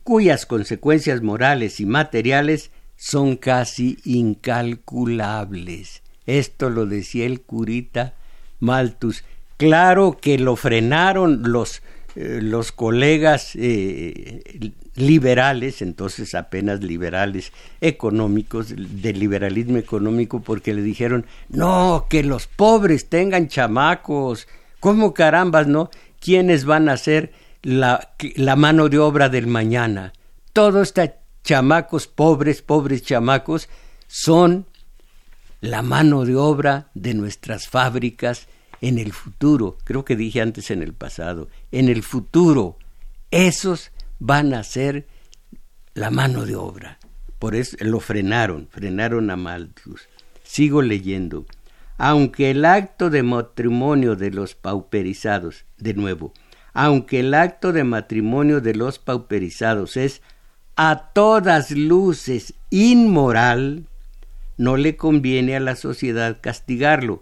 cuyas 0.02 0.44
consecuencias 0.44 1.22
morales 1.22 1.78
y 1.78 1.86
materiales 1.86 2.72
son 2.96 3.36
casi 3.36 3.98
incalculables. 4.04 6.02
Esto 6.26 6.68
lo 6.68 6.86
decía 6.86 7.26
el 7.26 7.42
curita 7.42 8.14
Malthus. 8.58 9.22
Claro 9.56 10.18
que 10.20 10.36
lo 10.36 10.56
frenaron 10.56 11.52
los, 11.52 11.82
eh, 12.16 12.40
los 12.42 12.72
colegas 12.72 13.52
eh, 13.54 14.72
liberales, 14.96 15.80
entonces 15.82 16.34
apenas 16.34 16.82
liberales 16.82 17.52
económicos, 17.80 18.74
del 18.76 19.18
liberalismo 19.18 19.78
económico, 19.78 20.40
porque 20.40 20.74
le 20.74 20.82
dijeron, 20.82 21.26
no, 21.48 22.06
que 22.10 22.22
los 22.22 22.46
pobres 22.46 23.08
tengan 23.08 23.48
chamacos, 23.48 24.48
¿cómo 24.80 25.14
carambas, 25.14 25.66
no? 25.66 25.90
¿Quiénes 26.18 26.64
van 26.64 26.88
a 26.88 26.96
ser 26.96 27.32
la, 27.62 28.10
la 28.36 28.56
mano 28.56 28.88
de 28.88 28.98
obra 28.98 29.28
del 29.28 29.46
mañana? 29.46 30.12
Todos 30.52 30.88
estos 30.88 31.10
chamacos 31.44 32.06
pobres, 32.08 32.60
pobres 32.60 33.02
chamacos, 33.02 33.68
son 34.08 34.66
la 35.60 35.82
mano 35.82 36.24
de 36.24 36.36
obra 36.36 36.90
de 36.94 37.14
nuestras 37.14 37.68
fábricas 37.68 38.48
en 38.80 38.98
el 38.98 39.12
futuro. 39.12 39.78
Creo 39.84 40.04
que 40.04 40.16
dije 40.16 40.40
antes 40.40 40.70
en 40.70 40.82
el 40.82 40.92
pasado, 40.92 41.48
en 41.72 41.88
el 41.88 42.02
futuro. 42.02 42.76
Esos 43.30 43.92
van 44.18 44.54
a 44.54 44.64
ser 44.64 45.06
la 45.94 46.10
mano 46.10 46.46
de 46.46 46.56
obra. 46.56 46.98
Por 47.38 47.54
eso 47.54 47.76
lo 47.80 48.00
frenaron, 48.00 48.68
frenaron 48.70 49.30
a 49.30 49.36
Malthus. 49.36 50.08
Sigo 50.42 50.82
leyendo. 50.82 51.46
Aunque 51.96 52.50
el 52.50 52.64
acto 52.64 53.10
de 53.10 53.22
matrimonio 53.22 54.16
de 54.16 54.30
los 54.30 54.54
pauperizados, 54.54 55.64
de 55.78 55.94
nuevo, 55.94 56.32
aunque 56.72 57.20
el 57.20 57.34
acto 57.34 57.72
de 57.72 57.84
matrimonio 57.84 58.60
de 58.60 58.74
los 58.74 58.98
pauperizados 58.98 59.96
es 59.96 60.22
a 60.76 61.10
todas 61.12 61.70
luces 61.72 62.54
inmoral, 62.70 63.86
no 64.56 64.76
le 64.76 64.96
conviene 64.96 65.56
a 65.56 65.60
la 65.60 65.76
sociedad 65.76 66.38
castigarlo. 66.40 67.20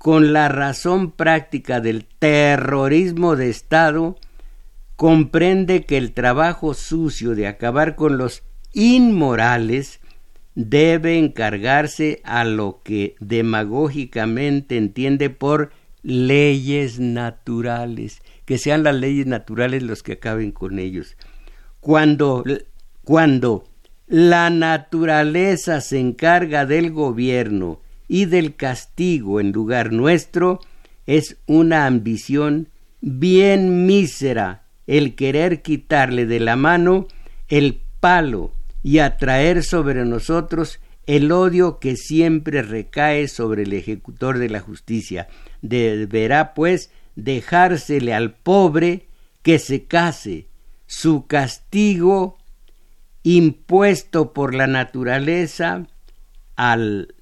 Con 0.00 0.32
la 0.32 0.48
razón 0.48 1.10
práctica 1.10 1.82
del 1.82 2.06
terrorismo 2.06 3.36
de 3.36 3.50
Estado, 3.50 4.16
comprende 4.96 5.84
que 5.84 5.98
el 5.98 6.12
trabajo 6.12 6.72
sucio 6.72 7.34
de 7.34 7.46
acabar 7.46 7.96
con 7.96 8.16
los 8.16 8.42
inmorales 8.72 10.00
debe 10.54 11.18
encargarse 11.18 12.22
a 12.24 12.44
lo 12.44 12.80
que 12.82 13.14
demagógicamente 13.20 14.78
entiende 14.78 15.28
por 15.28 15.70
leyes 16.02 16.98
naturales, 16.98 18.22
que 18.46 18.56
sean 18.56 18.82
las 18.84 18.94
leyes 18.94 19.26
naturales 19.26 19.82
los 19.82 20.02
que 20.02 20.12
acaben 20.12 20.50
con 20.50 20.78
ellos. 20.78 21.18
Cuando, 21.80 22.42
cuando 23.04 23.64
la 24.06 24.48
naturaleza 24.48 25.82
se 25.82 25.98
encarga 25.98 26.64
del 26.64 26.90
gobierno 26.90 27.82
y 28.12 28.24
del 28.24 28.56
castigo 28.56 29.38
en 29.38 29.52
lugar 29.52 29.92
nuestro, 29.92 30.58
es 31.06 31.36
una 31.46 31.86
ambición 31.86 32.68
bien 33.00 33.86
mísera 33.86 34.64
el 34.88 35.14
querer 35.14 35.62
quitarle 35.62 36.26
de 36.26 36.40
la 36.40 36.56
mano 36.56 37.06
el 37.46 37.80
palo 38.00 38.50
y 38.82 38.98
atraer 38.98 39.62
sobre 39.62 40.04
nosotros 40.04 40.80
el 41.06 41.30
odio 41.30 41.78
que 41.78 41.94
siempre 41.94 42.62
recae 42.62 43.28
sobre 43.28 43.62
el 43.62 43.72
ejecutor 43.74 44.38
de 44.38 44.48
la 44.48 44.58
justicia. 44.58 45.28
Deberá, 45.62 46.52
pues, 46.52 46.90
dejársele 47.14 48.12
al 48.12 48.34
pobre 48.34 49.06
que 49.42 49.60
se 49.60 49.84
case. 49.84 50.48
Su 50.88 51.28
castigo 51.28 52.38
impuesto 53.22 54.32
por 54.32 54.52
la 54.52 54.66
naturaleza 54.66 55.86
al, 56.56 57.14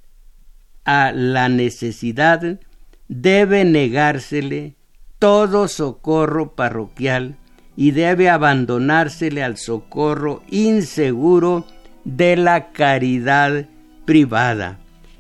a 0.89 1.13
la 1.13 1.51
necesidad 1.51 2.61
debe 3.09 3.67
negársele 3.67 4.75
todo 5.19 5.69
socorro 5.69 6.55
parroquial 6.55 7.37
y 7.77 7.91
debe 7.91 8.31
abandonársele 8.31 9.43
al 9.43 9.59
socorro 9.59 10.43
inseguro 10.49 11.67
de 12.07 12.37
la 12.37 12.73
caridad 12.73 13.67
privada. 14.07 14.79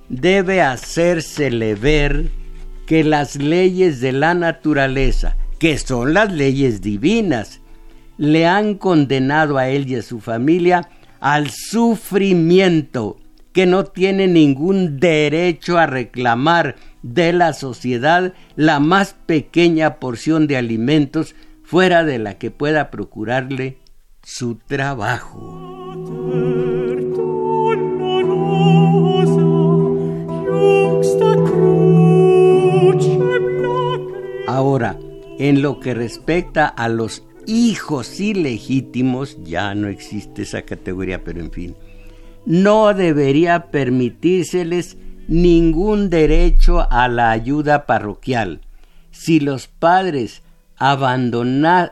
Debe 0.09 0.63
hacérsele 0.63 1.75
ver 1.75 2.31
que 2.87 3.05
las 3.05 3.37
leyes 3.37 4.01
de 4.01 4.13
la 4.13 4.33
naturaleza, 4.33 5.37
que 5.59 5.77
son 5.77 6.15
las 6.15 6.33
leyes 6.33 6.81
divinas, 6.81 7.61
le 8.17 8.47
han 8.47 8.77
condenado 8.77 9.59
a 9.59 9.69
él 9.69 9.87
y 9.87 9.97
a 9.97 10.03
su 10.03 10.21
familia 10.21 10.89
al 11.21 11.51
sufrimiento, 11.51 13.19
que 13.59 13.67
no 13.67 13.87
tiene 13.87 14.29
ningún 14.29 15.01
derecho 15.01 15.79
a 15.79 15.87
reclamar 15.89 16.77
de 17.03 17.33
la 17.33 17.53
sociedad 17.53 18.33
la 18.55 18.79
más 18.79 19.17
pequeña 19.27 19.97
porción 19.97 20.47
de 20.47 20.57
alimentos 20.57 21.35
fuera 21.65 22.05
de 22.05 22.21
la 22.21 22.39
que 22.39 22.53
pueda 22.53 22.93
procurarle 22.93 23.79
su 24.23 24.59
trabajo. 24.59 25.43
Ahora, 34.47 34.97
en 35.41 35.63
lo 35.63 35.81
que 35.81 35.95
respecta 35.95 36.69
a 36.69 36.89
los 36.89 37.25
hijos 37.49 38.21
ilegítimos, 38.21 39.37
ya 39.43 39.75
no 39.75 39.89
existe 39.89 40.43
esa 40.43 40.63
categoría, 40.63 41.25
pero 41.25 41.41
en 41.41 41.51
fin, 41.51 41.75
no 42.49 42.95
debería 42.95 43.67
permitírseles 43.67 44.97
ningún 45.29 46.09
derecho 46.09 46.91
a 46.91 47.07
la 47.07 47.31
ayuda 47.31 47.85
parroquial. 47.85 48.63
Si 49.11 49.39
los 49.39 49.69
padres 49.69 50.41
abandonan, 50.79 51.91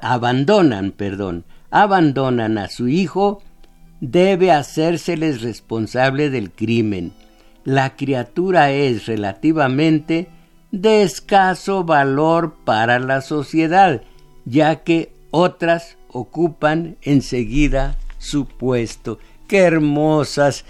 perdón, 0.96 1.44
abandonan 1.70 2.56
a 2.56 2.70
su 2.70 2.88
hijo, 2.88 3.42
debe 4.00 4.50
hacérseles 4.50 5.42
responsable 5.42 6.30
del 6.30 6.50
crimen. 6.50 7.12
La 7.64 7.94
criatura 7.94 8.70
es 8.70 9.04
relativamente 9.04 10.30
de 10.72 11.02
escaso 11.02 11.84
valor 11.84 12.54
para 12.64 12.98
la 12.98 13.20
sociedad, 13.20 14.00
ya 14.46 14.76
que 14.76 15.12
otras 15.30 15.98
ocupan 16.08 16.96
enseguida 17.02 17.98
su 18.16 18.46
puesto. 18.46 19.18
Qué 19.48 19.58
hermosas 19.58 20.64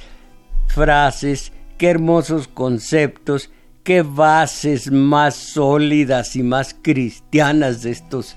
frases, 0.67 1.53
qué 1.79 1.91
hermosos 1.91 2.49
conceptos 2.49 3.51
qué 3.87 4.03
bases 4.03 4.91
más 4.91 5.37
sólidas 5.37 6.35
y 6.35 6.43
más 6.43 6.75
cristianas 6.83 7.85
de 7.85 7.93
estos 7.93 8.37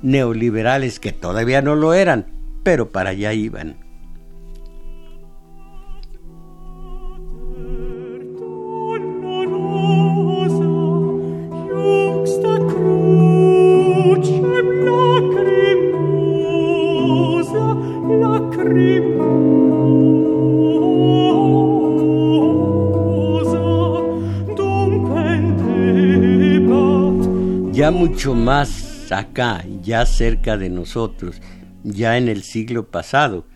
neoliberales 0.00 0.98
que 0.98 1.12
todavía 1.12 1.60
no 1.60 1.76
lo 1.76 1.92
eran, 1.92 2.24
pero 2.62 2.90
para 2.90 3.10
allá 3.10 3.34
iban. 3.34 3.76
Ya 27.76 27.90
mucho 27.90 28.34
más 28.34 29.12
acá, 29.12 29.62
ya 29.82 30.06
cerca 30.06 30.56
de 30.56 30.70
nosotros, 30.70 31.42
ya 31.84 32.16
en 32.16 32.28
el 32.28 32.42
siglo 32.42 32.90
pasado, 32.90 33.46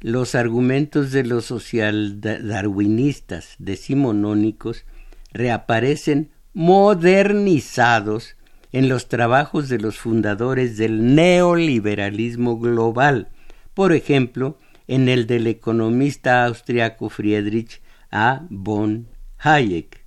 los 0.00 0.36
argumentos 0.36 1.10
de 1.10 1.24
los 1.24 1.46
socialdarwinistas 1.46 3.56
decimonónicos 3.58 4.84
reaparecen 5.32 6.30
modernizados 6.54 8.36
en 8.70 8.88
los 8.88 9.08
trabajos 9.08 9.68
de 9.68 9.80
los 9.80 9.98
fundadores 9.98 10.76
del 10.76 11.16
neoliberalismo 11.16 12.60
global, 12.60 13.30
por 13.74 13.92
ejemplo, 13.92 14.60
en 14.86 15.08
el 15.08 15.26
del 15.26 15.48
economista 15.48 16.44
austriaco 16.44 17.10
Friedrich 17.10 17.82
A. 18.12 18.46
von 18.50 19.08
Hayek. 19.38 20.06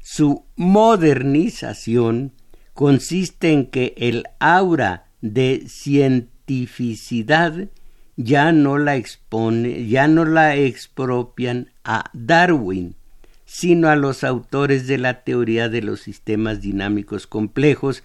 Su 0.00 0.44
modernización 0.56 2.32
consiste 2.80 3.52
en 3.52 3.66
que 3.66 3.92
el 3.98 4.24
aura 4.38 5.04
de 5.20 5.64
cientificidad 5.68 7.68
ya 8.16 8.52
no 8.52 8.78
la 8.78 8.96
expone, 8.96 9.86
ya 9.86 10.08
no 10.08 10.24
la 10.24 10.56
expropian 10.56 11.72
a 11.84 12.08
Darwin, 12.14 12.94
sino 13.44 13.90
a 13.90 13.96
los 13.96 14.24
autores 14.24 14.86
de 14.86 14.96
la 14.96 15.24
teoría 15.24 15.68
de 15.68 15.82
los 15.82 16.00
sistemas 16.00 16.62
dinámicos 16.62 17.26
complejos, 17.26 18.02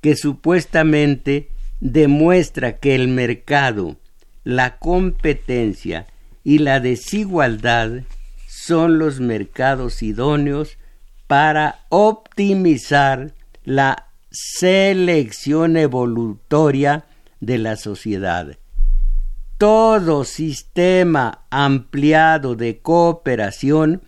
que 0.00 0.14
supuestamente 0.14 1.48
demuestra 1.80 2.78
que 2.78 2.94
el 2.94 3.08
mercado, 3.08 3.96
la 4.44 4.78
competencia 4.78 6.06
y 6.44 6.58
la 6.58 6.78
desigualdad 6.78 8.04
son 8.46 9.00
los 9.00 9.18
mercados 9.18 10.00
idóneos 10.00 10.78
para 11.26 11.80
optimizar 11.88 13.34
la 13.64 14.10
selección 14.32 15.76
evolutoria 15.76 17.04
de 17.40 17.58
la 17.58 17.76
sociedad. 17.76 18.58
Todo 19.58 20.24
sistema 20.24 21.44
ampliado 21.50 22.56
de 22.56 22.78
cooperación 22.78 24.02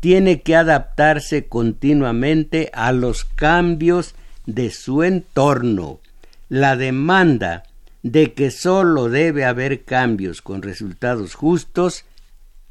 tiene 0.00 0.42
que 0.42 0.56
adaptarse 0.56 1.48
continuamente 1.48 2.70
a 2.72 2.92
los 2.92 3.24
cambios 3.24 4.14
de 4.46 4.70
su 4.70 5.02
entorno. 5.02 6.00
La 6.48 6.76
demanda 6.76 7.64
de 8.02 8.34
que 8.34 8.50
sólo 8.50 9.08
debe 9.08 9.44
haber 9.44 9.84
cambios 9.84 10.42
con 10.42 10.62
resultados 10.62 11.34
justos 11.34 12.04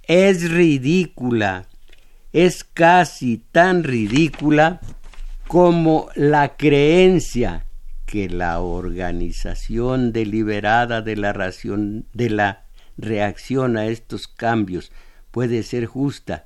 es 0.04 0.52
ridícula, 0.52 1.68
es 2.34 2.64
casi 2.64 3.38
tan 3.52 3.84
ridícula 3.84 4.82
como 5.52 6.08
la 6.16 6.56
creencia 6.56 7.66
que 8.06 8.30
la 8.30 8.62
organización 8.62 10.14
deliberada 10.14 11.02
de 11.02 11.18
la, 11.18 12.64
reacción 12.98 13.76
a 13.76 13.88
estos 13.88 14.30
cambios 14.30 14.94
puede 15.30 15.64
ser 15.64 15.88
justa. 15.88 16.46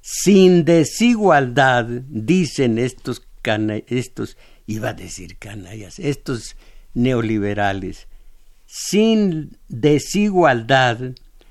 Sin 0.00 0.64
desigualdad, 0.64 1.84
dicen 2.08 2.78
estos, 2.78 3.26
estos 3.88 4.38
iba 4.66 4.88
a 4.88 4.94
decir 4.94 5.36
canallas, 5.36 5.98
estos 5.98 6.56
neoliberales, 6.94 8.08
sin 8.64 9.58
desigualdad, 9.68 11.10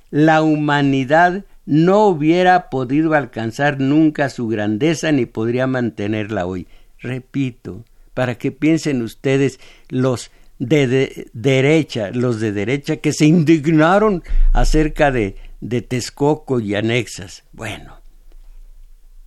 la 0.10 0.42
humanidad 0.42 1.46
no 1.68 2.08
hubiera 2.08 2.72
podido 2.72 3.14
alcanzar 3.14 3.80
nunca 3.80 4.30
su 4.30 4.48
grandeza 4.48 5.12
ni 5.12 5.28
podría 5.28 5.68
mantenerla 5.68 6.48
hoy. 6.48 6.68
Repito, 7.06 7.86
para 8.16 8.36
que 8.36 8.52
piensen 8.52 9.04
ustedes 9.04 9.60
los 9.90 10.32
de, 10.58 11.30
derecha, 11.34 12.10
los 12.12 12.40
de 12.40 12.52
derecha 12.52 12.98
que 12.98 13.14
se 13.14 13.26
indignaron 13.26 14.24
acerca 14.54 15.12
de, 15.12 15.36
de 15.62 15.82
Texcoco 15.82 16.60
y 16.60 16.74
anexas. 16.74 17.44
Bueno, 17.52 18.02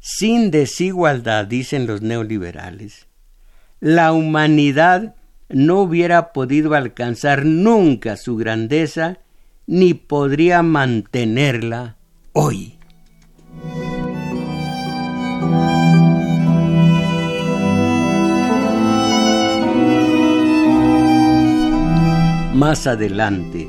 sin 0.01 0.51
desigualdad, 0.51 1.47
dicen 1.47 1.87
los 1.87 2.03
neoliberales, 2.03 3.07
la 3.79 4.13
humanidad 4.13 5.15
no 5.49 5.81
hubiera 5.81 6.33
podido 6.33 6.75
alcanzar 6.75 7.45
nunca 7.45 8.17
su 8.17 8.37
grandeza 8.37 9.19
ni 9.67 9.95
podría 9.95 10.63
mantenerla 10.63 11.97
hoy. 12.33 12.78
Más 22.59 22.89
adelante, 22.89 23.69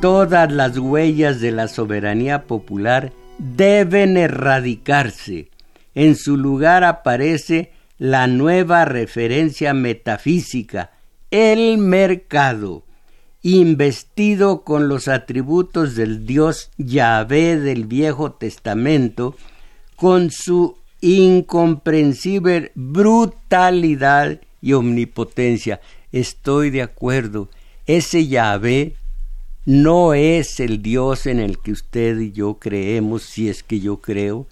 todas 0.00 0.52
las 0.52 0.78
huellas 0.78 1.40
de 1.40 1.50
la 1.50 1.66
soberanía 1.66 2.44
popular 2.44 3.12
deben 3.38 4.16
erradicarse. 4.16 5.48
En 5.96 6.14
su 6.14 6.36
lugar 6.36 6.84
aparece 6.84 7.72
la 7.98 8.28
nueva 8.28 8.84
referencia 8.84 9.74
metafísica, 9.74 10.92
el 11.32 11.76
mercado, 11.78 12.84
investido 13.42 14.62
con 14.62 14.86
los 14.86 15.08
atributos 15.08 15.96
del 15.96 16.24
Dios 16.24 16.70
Yahvé 16.78 17.58
del 17.58 17.86
Viejo 17.86 18.30
Testamento, 18.30 19.34
con 19.96 20.30
su 20.30 20.76
incomprensible 21.00 22.70
brutalidad 22.76 24.40
y 24.60 24.72
omnipotencia. 24.72 25.80
Estoy 26.12 26.70
de 26.70 26.82
acuerdo, 26.82 27.48
ese 27.86 28.26
Yahvé 28.26 28.94
no 29.64 30.14
es 30.14 30.60
el 30.60 30.82
Dios 30.82 31.26
en 31.26 31.38
el 31.38 31.58
que 31.58 31.72
usted 31.72 32.18
y 32.18 32.32
yo 32.32 32.54
creemos, 32.54 33.22
si 33.22 33.48
es 33.48 33.62
que 33.62 33.80
yo 33.80 34.00
creo, 34.00 34.46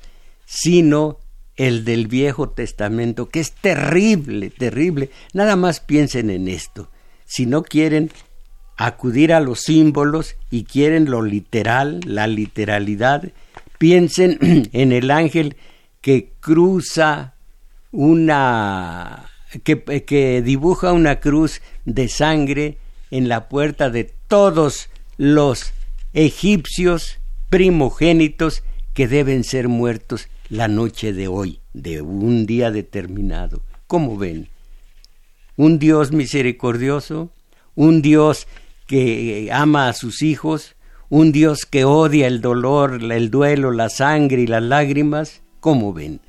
sino 0.46 1.18
el 1.56 1.84
del 1.84 2.06
Viejo 2.06 2.48
Testamento, 2.48 3.28
que 3.28 3.40
es 3.40 3.52
terrible, 3.52 4.50
terrible. 4.50 5.10
Nada 5.32 5.56
más 5.56 5.80
piensen 5.80 6.30
en 6.30 6.48
esto. 6.48 6.90
Si 7.26 7.46
no 7.46 7.62
quieren 7.62 8.10
acudir 8.76 9.34
a 9.34 9.40
los 9.40 9.60
símbolos 9.60 10.36
y 10.50 10.64
quieren 10.64 11.10
lo 11.10 11.22
literal, 11.22 12.00
la 12.06 12.26
literalidad, 12.26 13.30
piensen 13.78 14.38
en 14.72 14.92
el 14.92 15.10
ángel 15.10 15.56
que 16.00 16.32
cruza 16.40 17.34
una 17.92 19.26
que, 19.64 19.82
que, 20.04 20.42
dibuja 20.42 20.92
una 20.92 21.20
cruz 21.20 21.60
de 21.84 22.08
sangre 22.08 22.78
en 23.10 23.28
la 23.28 23.48
puerta 23.48 23.90
de 23.90 24.04
todos 24.04 24.88
los 25.16 25.72
egipcios 26.12 27.18
primogénitos 27.48 28.62
que 28.94 29.08
deben 29.08 29.44
ser 29.44 29.68
muertos 29.68 30.28
la 30.48 30.68
noche 30.68 31.12
de 31.12 31.28
hoy, 31.28 31.60
de 31.72 32.02
un 32.02 32.46
día 32.46 32.70
determinado. 32.70 33.62
¿Cómo 33.86 34.16
ven? 34.16 34.48
Un 35.56 35.78
Dios 35.78 36.12
misericordioso, 36.12 37.30
un 37.74 38.02
Dios 38.02 38.46
que 38.86 39.50
ama 39.52 39.88
a 39.88 39.92
sus 39.92 40.22
hijos, 40.22 40.76
un 41.08 41.32
Dios 41.32 41.66
que 41.66 41.84
odia 41.84 42.26
el 42.26 42.40
dolor, 42.40 43.00
el 43.02 43.30
duelo, 43.30 43.72
la 43.72 43.88
sangre 43.88 44.42
y 44.42 44.46
las 44.46 44.62
lágrimas. 44.62 45.42
¿Cómo 45.60 45.92
ven? 45.92 46.20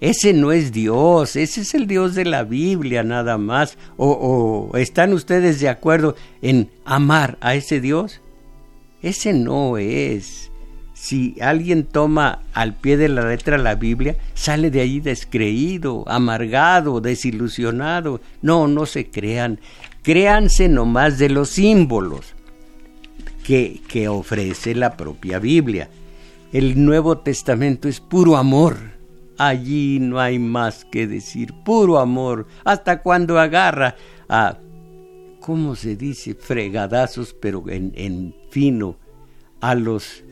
Ese 0.00 0.32
no 0.32 0.52
es 0.52 0.72
Dios, 0.72 1.34
ese 1.34 1.62
es 1.62 1.74
el 1.74 1.86
Dios 1.86 2.14
de 2.14 2.24
la 2.24 2.44
Biblia 2.44 3.02
nada 3.02 3.36
más. 3.38 3.76
¿O, 3.96 4.70
o 4.72 4.76
están 4.76 5.12
ustedes 5.12 5.60
de 5.60 5.68
acuerdo 5.68 6.14
en 6.40 6.70
amar 6.84 7.36
a 7.40 7.54
ese 7.54 7.80
Dios? 7.80 8.20
Ese 9.02 9.32
no 9.32 9.78
es 9.78 10.48
si 11.00 11.36
alguien 11.40 11.84
toma 11.84 12.42
al 12.52 12.74
pie 12.74 12.96
de 12.96 13.08
la 13.08 13.28
letra 13.28 13.56
la 13.56 13.76
Biblia, 13.76 14.16
sale 14.34 14.70
de 14.70 14.80
allí 14.80 14.98
descreído, 14.98 16.04
amargado, 16.08 17.00
desilusionado. 17.00 18.20
No, 18.42 18.66
no 18.66 18.84
se 18.84 19.08
crean. 19.08 19.60
Créanse 20.02 20.68
nomás 20.68 21.18
de 21.18 21.28
los 21.28 21.50
símbolos 21.50 22.34
que, 23.44 23.80
que 23.86 24.08
ofrece 24.08 24.74
la 24.74 24.96
propia 24.96 25.38
Biblia. 25.38 25.88
El 26.52 26.84
Nuevo 26.84 27.18
Testamento 27.18 27.88
es 27.88 28.00
puro 28.00 28.36
amor. 28.36 28.97
Allí 29.38 29.98
no 30.00 30.20
hay 30.20 30.38
más 30.38 30.84
que 30.84 31.06
decir, 31.06 31.54
puro 31.64 31.98
amor. 31.98 32.46
Hasta 32.64 33.02
cuando 33.02 33.38
agarra 33.38 33.96
a, 34.28 34.58
¿cómo 35.40 35.76
se 35.76 35.96
dice? 35.96 36.34
Fregadazos, 36.34 37.34
pero 37.40 37.68
en, 37.68 37.92
en 37.96 38.34
fino, 38.50 38.96
a 39.60 39.74
los 39.74 40.24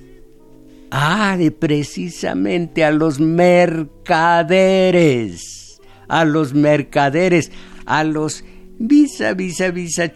Ah, 0.91 1.37
de 1.37 1.51
precisamente 1.51 2.85
a 2.85 2.93
los 2.93 3.19
mercaderes, 3.19 5.81
a 6.09 6.25
los 6.25 6.55
mercaderes, 6.55 7.51
a 7.87 8.05
los 8.05 8.45
visa, 8.79 9.35
visa, 9.35 9.73
visa, 9.73 10.13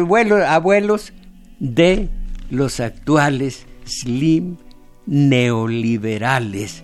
abuelos, 0.00 0.42
abuelos 0.42 1.12
de 1.60 2.08
los 2.50 2.80
actuales 2.80 3.66
slim 3.84 4.56
neoliberales, 5.06 6.83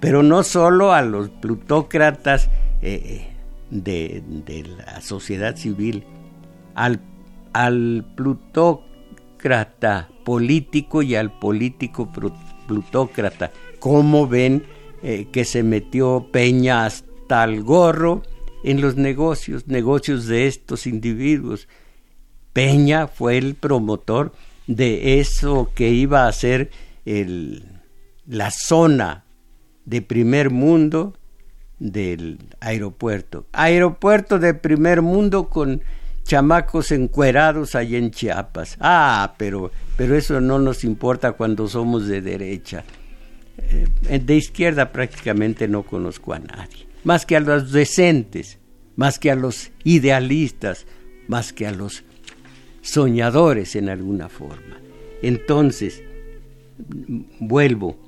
pero 0.00 0.22
no 0.22 0.42
solo 0.42 0.92
a 0.92 1.02
los 1.02 1.28
plutócratas 1.28 2.48
eh, 2.82 3.28
de, 3.70 4.22
de, 4.26 4.62
la 4.64 5.00
sociedad 5.02 5.56
civil, 5.56 6.04
al, 6.74 7.00
plutócrata 8.16 10.08
político 10.24 11.02
y 11.02 11.14
al 11.14 11.38
político 11.38 12.10
plutócrata. 12.66 13.52
¿Cómo 13.78 14.26
ven 14.26 14.64
eh, 15.02 15.28
que 15.30 15.44
se 15.44 15.62
metió 15.62 16.28
Peña 16.32 16.86
hasta 16.86 17.44
el 17.44 17.62
gorro 17.62 18.22
en 18.64 18.80
los 18.80 18.96
negocios, 18.96 19.68
negocios 19.68 20.26
de 20.26 20.46
estos 20.46 20.86
individuos? 20.86 21.68
Peña 22.54 23.06
fue 23.06 23.36
el 23.36 23.54
promotor 23.54 24.32
de 24.66 25.20
eso 25.20 25.70
que 25.74 25.90
iba 25.90 26.26
a 26.26 26.32
ser 26.32 26.70
la 28.26 28.50
zona 28.50 29.24
de 29.84 30.02
primer 30.02 30.50
mundo 30.50 31.14
del 31.78 32.38
aeropuerto. 32.60 33.46
Aeropuerto 33.52 34.38
de 34.38 34.54
primer 34.54 35.02
mundo 35.02 35.48
con 35.48 35.82
chamacos 36.24 36.92
encuerados 36.92 37.74
allá 37.74 37.98
en 37.98 38.10
Chiapas. 38.10 38.76
Ah, 38.80 39.34
pero, 39.36 39.72
pero 39.96 40.16
eso 40.16 40.40
no 40.40 40.58
nos 40.58 40.84
importa 40.84 41.32
cuando 41.32 41.66
somos 41.66 42.06
de 42.06 42.20
derecha. 42.20 42.84
Eh, 43.58 44.18
de 44.18 44.36
izquierda 44.36 44.92
prácticamente 44.92 45.68
no 45.68 45.82
conozco 45.82 46.32
a 46.32 46.38
nadie, 46.38 46.86
más 47.04 47.26
que 47.26 47.36
a 47.36 47.40
los 47.40 47.72
decentes, 47.72 48.58
más 48.96 49.18
que 49.18 49.30
a 49.30 49.34
los 49.34 49.70
idealistas, 49.84 50.86
más 51.28 51.52
que 51.52 51.66
a 51.66 51.72
los 51.72 52.04
soñadores 52.82 53.76
en 53.76 53.88
alguna 53.88 54.28
forma. 54.28 54.80
Entonces, 55.22 56.02
vuelvo, 57.38 57.98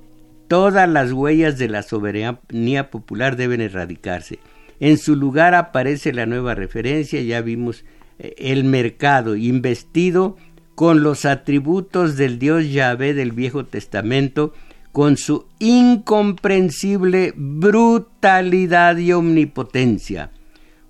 todas 0.53 0.87
las 0.87 1.13
huellas 1.13 1.57
de 1.57 1.67
la 1.67 1.83
soberanía 1.83 2.91
popular 2.91 3.37
deben 3.37 3.63
erradicarse. 3.63 4.39
En 4.81 4.99
su 4.99 5.17
lugar 5.17 5.55
aparece 5.55 6.13
la 6.13 6.27
nueva 6.27 6.55
referencia, 6.55 7.23
ya 7.23 7.41
vimos 7.41 7.87
eh, 8.19 8.35
el 8.37 8.65
mercado 8.65 9.35
investido 9.35 10.37
con 10.75 11.03
los 11.03 11.25
atributos 11.25 12.19
del 12.19 12.39
Dios 12.39 12.71
Yahvé 12.71 13.15
del 13.15 13.33
Viejo 13.33 13.65
Testamento, 13.65 14.53
con 14.93 15.17
su 15.17 15.47
incomprensible 15.59 17.33
brutalidad 17.35 18.99
y 18.99 19.15
omnipotencia. 19.15 20.33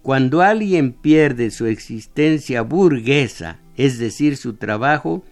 Cuando 0.03 0.43
alguien 0.43 0.91
pierde 0.91 1.53
su 1.53 1.67
existencia 1.67 2.63
burguesa, 2.63 3.61
es 3.77 4.01
decir, 4.01 4.37
su 4.37 4.55
trabajo, 4.55 5.23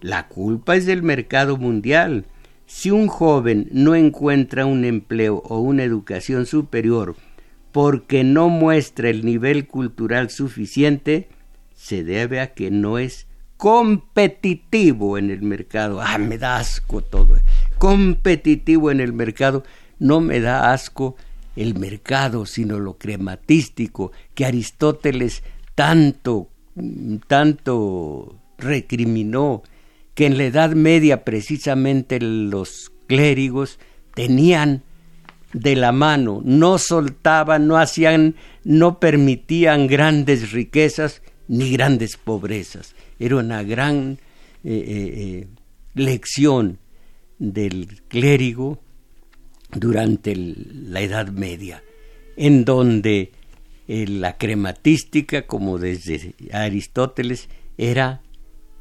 la 0.00 0.28
culpa 0.28 0.76
es 0.76 0.86
del 0.86 1.02
mercado 1.02 1.56
mundial. 1.56 2.26
Si 2.72 2.92
un 2.92 3.08
joven 3.08 3.68
no 3.72 3.96
encuentra 3.96 4.64
un 4.64 4.84
empleo 4.84 5.42
o 5.44 5.58
una 5.58 5.82
educación 5.82 6.46
superior 6.46 7.16
porque 7.72 8.22
no 8.22 8.48
muestra 8.48 9.10
el 9.10 9.26
nivel 9.26 9.66
cultural 9.66 10.30
suficiente, 10.30 11.28
se 11.74 12.04
debe 12.04 12.38
a 12.38 12.54
que 12.54 12.70
no 12.70 12.98
es 12.98 13.26
competitivo 13.56 15.18
en 15.18 15.30
el 15.30 15.42
mercado. 15.42 16.00
Ah, 16.00 16.16
me 16.16 16.38
da 16.38 16.58
asco 16.58 17.02
todo. 17.02 17.40
Competitivo 17.76 18.92
en 18.92 19.00
el 19.00 19.12
mercado. 19.12 19.64
No 19.98 20.20
me 20.20 20.38
da 20.40 20.72
asco 20.72 21.16
el 21.56 21.76
mercado, 21.76 22.46
sino 22.46 22.78
lo 22.78 22.98
crematístico 22.98 24.12
que 24.34 24.46
Aristóteles 24.46 25.42
tanto, 25.74 26.48
tanto 27.26 28.36
recriminó, 28.58 29.64
que 30.20 30.26
en 30.26 30.36
la 30.36 30.44
Edad 30.44 30.72
Media 30.72 31.24
precisamente 31.24 32.20
los 32.20 32.92
clérigos 33.06 33.78
tenían 34.14 34.82
de 35.54 35.76
la 35.76 35.92
mano, 35.92 36.42
no 36.44 36.76
soltaban, 36.76 37.66
no 37.66 37.78
hacían, 37.78 38.34
no 38.62 39.00
permitían 39.00 39.86
grandes 39.86 40.52
riquezas 40.52 41.22
ni 41.48 41.72
grandes 41.72 42.18
pobrezas. 42.18 42.94
Era 43.18 43.36
una 43.36 43.62
gran 43.62 44.18
eh, 44.62 44.74
eh, 44.74 45.14
eh, 45.16 45.46
lección 45.94 46.80
del 47.38 48.02
clérigo 48.08 48.78
durante 49.70 50.36
la 50.36 51.00
Edad 51.00 51.28
Media, 51.28 51.82
en 52.36 52.66
donde 52.66 53.32
la 53.88 54.36
crematística, 54.36 55.46
como 55.46 55.78
desde 55.78 56.34
Aristóteles, 56.52 57.48
era, 57.78 58.20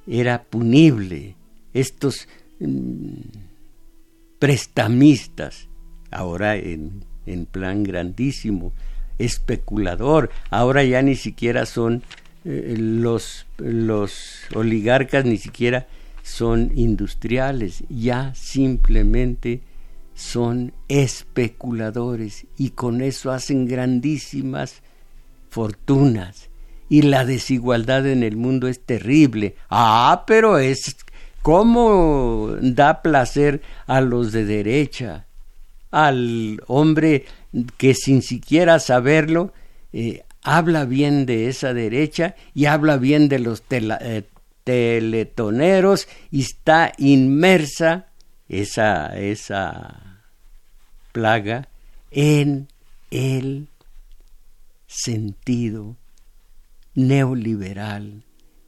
era 0.09 0.43
punible. 0.43 1.35
Estos 1.73 2.27
mm, 2.59 3.13
prestamistas, 4.39 5.69
ahora 6.11 6.55
en, 6.57 7.05
en 7.25 7.45
plan 7.45 7.83
grandísimo, 7.83 8.73
especulador, 9.19 10.31
ahora 10.49 10.83
ya 10.83 11.01
ni 11.01 11.15
siquiera 11.15 11.65
son 11.65 12.03
eh, 12.45 12.75
los, 12.77 13.45
los 13.57 14.41
oligarcas, 14.55 15.25
ni 15.25 15.37
siquiera 15.37 15.87
son 16.23 16.71
industriales, 16.75 17.83
ya 17.89 18.33
simplemente 18.33 19.61
son 20.15 20.73
especuladores 20.87 22.45
y 22.57 22.71
con 22.71 23.01
eso 23.01 23.31
hacen 23.31 23.67
grandísimas 23.67 24.81
fortunas. 25.49 26.48
Y 26.89 27.03
la 27.03 27.23
desigualdad 27.23 28.07
en 28.07 28.23
el 28.23 28.35
mundo 28.35 28.67
es 28.67 28.79
terrible. 28.83 29.55
Ah, 29.69 30.23
pero 30.25 30.57
es 30.57 30.97
cómo 31.41 32.55
da 32.61 33.01
placer 33.01 33.61
a 33.87 34.01
los 34.01 34.31
de 34.31 34.45
derecha, 34.45 35.25
al 35.91 36.61
hombre 36.67 37.25
que 37.77 37.93
sin 37.93 38.21
siquiera 38.21 38.79
saberlo 38.79 39.53
eh, 39.93 40.23
habla 40.43 40.85
bien 40.85 41.25
de 41.25 41.47
esa 41.47 41.73
derecha 41.73 42.35
y 42.53 42.65
habla 42.65 42.97
bien 42.97 43.29
de 43.29 43.39
los 43.39 43.63
eh, 43.69 44.23
teletoneros 44.63 46.07
y 46.31 46.41
está 46.41 46.93
inmersa 46.97 48.07
esa, 48.47 49.17
esa 49.17 50.21
plaga 51.11 51.67
en 52.11 52.67
el 53.11 53.67
sentido 54.87 55.95
neoliberal, 57.07 58.25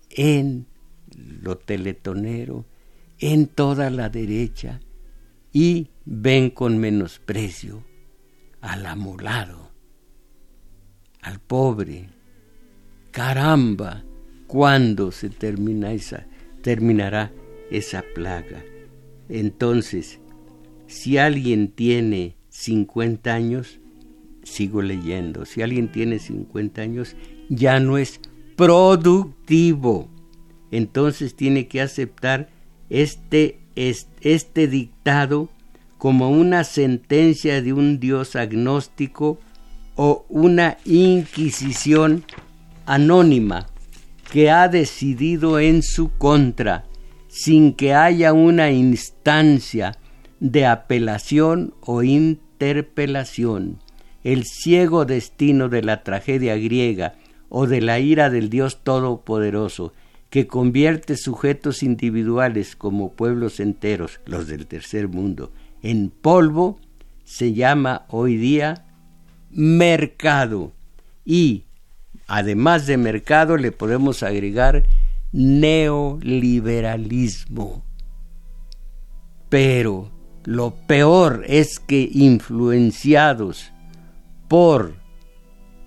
en 0.09 0.67
lo 1.15 1.57
teletonero, 1.57 2.65
en 3.19 3.47
toda 3.47 3.89
la 3.89 4.09
derecha, 4.09 4.79
y 5.51 5.89
ven 6.05 6.49
con 6.49 6.77
menosprecio 6.77 7.83
al 8.61 8.85
amolado, 8.85 9.71
al 11.21 11.39
pobre. 11.39 12.09
Caramba, 13.11 14.03
¿cuándo 14.47 15.11
se 15.11 15.29
termina 15.29 15.91
esa, 15.91 16.25
terminará 16.61 17.31
esa 17.69 18.03
plaga? 18.15 18.63
Entonces, 19.27 20.19
si 20.87 21.17
alguien 21.17 21.69
tiene 21.69 22.37
50 22.49 23.33
años, 23.33 23.79
sigo 24.43 24.81
leyendo, 24.81 25.45
si 25.45 25.61
alguien 25.61 25.91
tiene 25.91 26.19
50 26.19 26.81
años, 26.81 27.15
ya 27.51 27.79
no 27.81 27.97
es 27.97 28.19
productivo. 28.55 30.09
Entonces 30.71 31.35
tiene 31.35 31.67
que 31.67 31.81
aceptar 31.81 32.49
este 32.89 33.59
este 33.75 34.67
dictado 34.67 35.49
como 35.97 36.29
una 36.29 36.63
sentencia 36.63 37.61
de 37.61 37.73
un 37.73 37.99
Dios 37.99 38.35
agnóstico 38.35 39.39
o 39.95 40.25
una 40.29 40.77
inquisición 40.85 42.23
anónima 42.85 43.67
que 44.31 44.49
ha 44.49 44.67
decidido 44.67 45.59
en 45.59 45.83
su 45.83 46.11
contra 46.17 46.85
sin 47.27 47.73
que 47.73 47.93
haya 47.93 48.33
una 48.33 48.71
instancia 48.71 49.97
de 50.39 50.65
apelación 50.65 51.73
o 51.81 52.03
interpelación. 52.03 53.79
El 54.23 54.43
ciego 54.45 55.05
destino 55.05 55.69
de 55.69 55.81
la 55.81 56.03
tragedia 56.03 56.55
griega 56.57 57.15
o 57.53 57.67
de 57.67 57.81
la 57.81 57.99
ira 57.99 58.29
del 58.29 58.49
Dios 58.49 58.81
Todopoderoso 58.81 59.91
que 60.29 60.47
convierte 60.47 61.17
sujetos 61.17 61.83
individuales 61.83 62.77
como 62.77 63.11
pueblos 63.11 63.59
enteros, 63.59 64.21
los 64.25 64.47
del 64.47 64.65
tercer 64.65 65.09
mundo, 65.09 65.51
en 65.83 66.09
polvo, 66.09 66.79
se 67.25 67.51
llama 67.53 68.05
hoy 68.07 68.37
día 68.37 68.85
mercado. 69.49 70.71
Y 71.25 71.65
además 72.25 72.87
de 72.87 72.95
mercado 72.95 73.57
le 73.57 73.73
podemos 73.73 74.23
agregar 74.23 74.85
neoliberalismo. 75.33 77.83
Pero 79.49 80.09
lo 80.45 80.73
peor 80.87 81.43
es 81.45 81.79
que 81.79 82.09
influenciados 82.13 83.73
por 84.47 85.00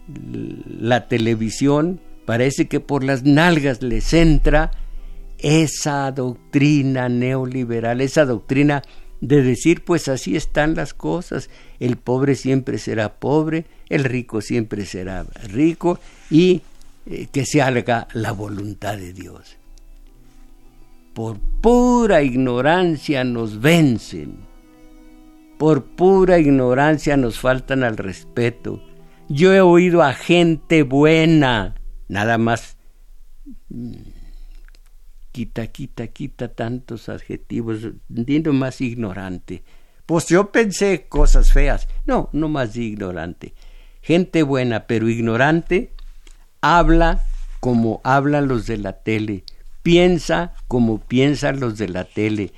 la 0.07 1.09
televisión, 1.09 2.01
Parece 2.25 2.67
que 2.69 2.81
por 2.81 3.05
las 3.05 3.25
nalgas 3.25 3.83
les 3.83 4.13
entra 4.15 4.71
esa 5.39 6.11
doctrina 6.11 7.09
neoliberal, 7.09 8.01
esa 8.01 8.25
doctrina 8.25 8.83
de 9.21 9.43
decir 9.43 9.85
pues 9.85 10.09
así 10.09 10.37
están 10.37 10.75
las 10.75 10.95
cosas, 10.95 11.51
el 11.81 11.97
pobre 11.97 12.35
siempre 12.35 12.79
será 12.79 13.15
pobre, 13.15 13.67
el 13.89 14.05
rico 14.05 14.41
siempre 14.41 14.87
será 14.87 15.25
rico 15.49 15.99
y 16.31 16.63
eh, 17.07 17.29
que 17.31 17.45
se 17.45 17.61
haga 17.61 18.09
la 18.15 18.33
voluntad 18.33 18.97
de 18.97 19.13
Dios. 19.13 19.57
Por 21.13 21.39
pura 21.61 22.23
ignorancia 22.23 23.23
nos 23.23 23.61
vencen, 23.61 24.39
por 25.59 25.85
pura 25.85 26.39
ignorancia 26.39 27.17
nos 27.19 27.39
faltan 27.39 27.85
al 27.85 27.99
respeto. 27.99 28.83
Yo 29.29 29.53
he 29.53 29.61
oído 29.61 30.03
a 30.03 30.13
gente 30.13 30.83
buena 30.83 31.75
nada 32.09 32.39
más 32.39 32.77
mm, 33.69 33.93
quita, 35.33 35.67
quita, 35.69 36.07
quita 36.09 36.49
tantos 36.49 37.09
adjetivos, 37.09 37.89
digo 38.09 38.53
más 38.53 38.81
ignorante. 38.81 39.63
Pues 40.07 40.29
yo 40.29 40.53
pensé 40.53 41.07
cosas 41.09 41.53
feas. 41.53 41.89
No, 42.05 42.29
no 42.33 42.49
más 42.49 42.77
ignorante. 42.77 43.55
Gente 44.03 44.43
buena, 44.43 44.87
pero 44.87 45.09
ignorante, 45.09 45.93
habla 46.61 47.25
como 47.61 48.03
hablan 48.05 48.47
los 48.47 48.67
de 48.67 48.77
la 48.77 48.93
tele, 48.93 49.45
piensa 49.83 50.53
como 50.69 51.01
piensan 51.01 51.61
los 51.61 51.79
de 51.79 51.89
la 51.89 52.05
tele, 52.05 52.53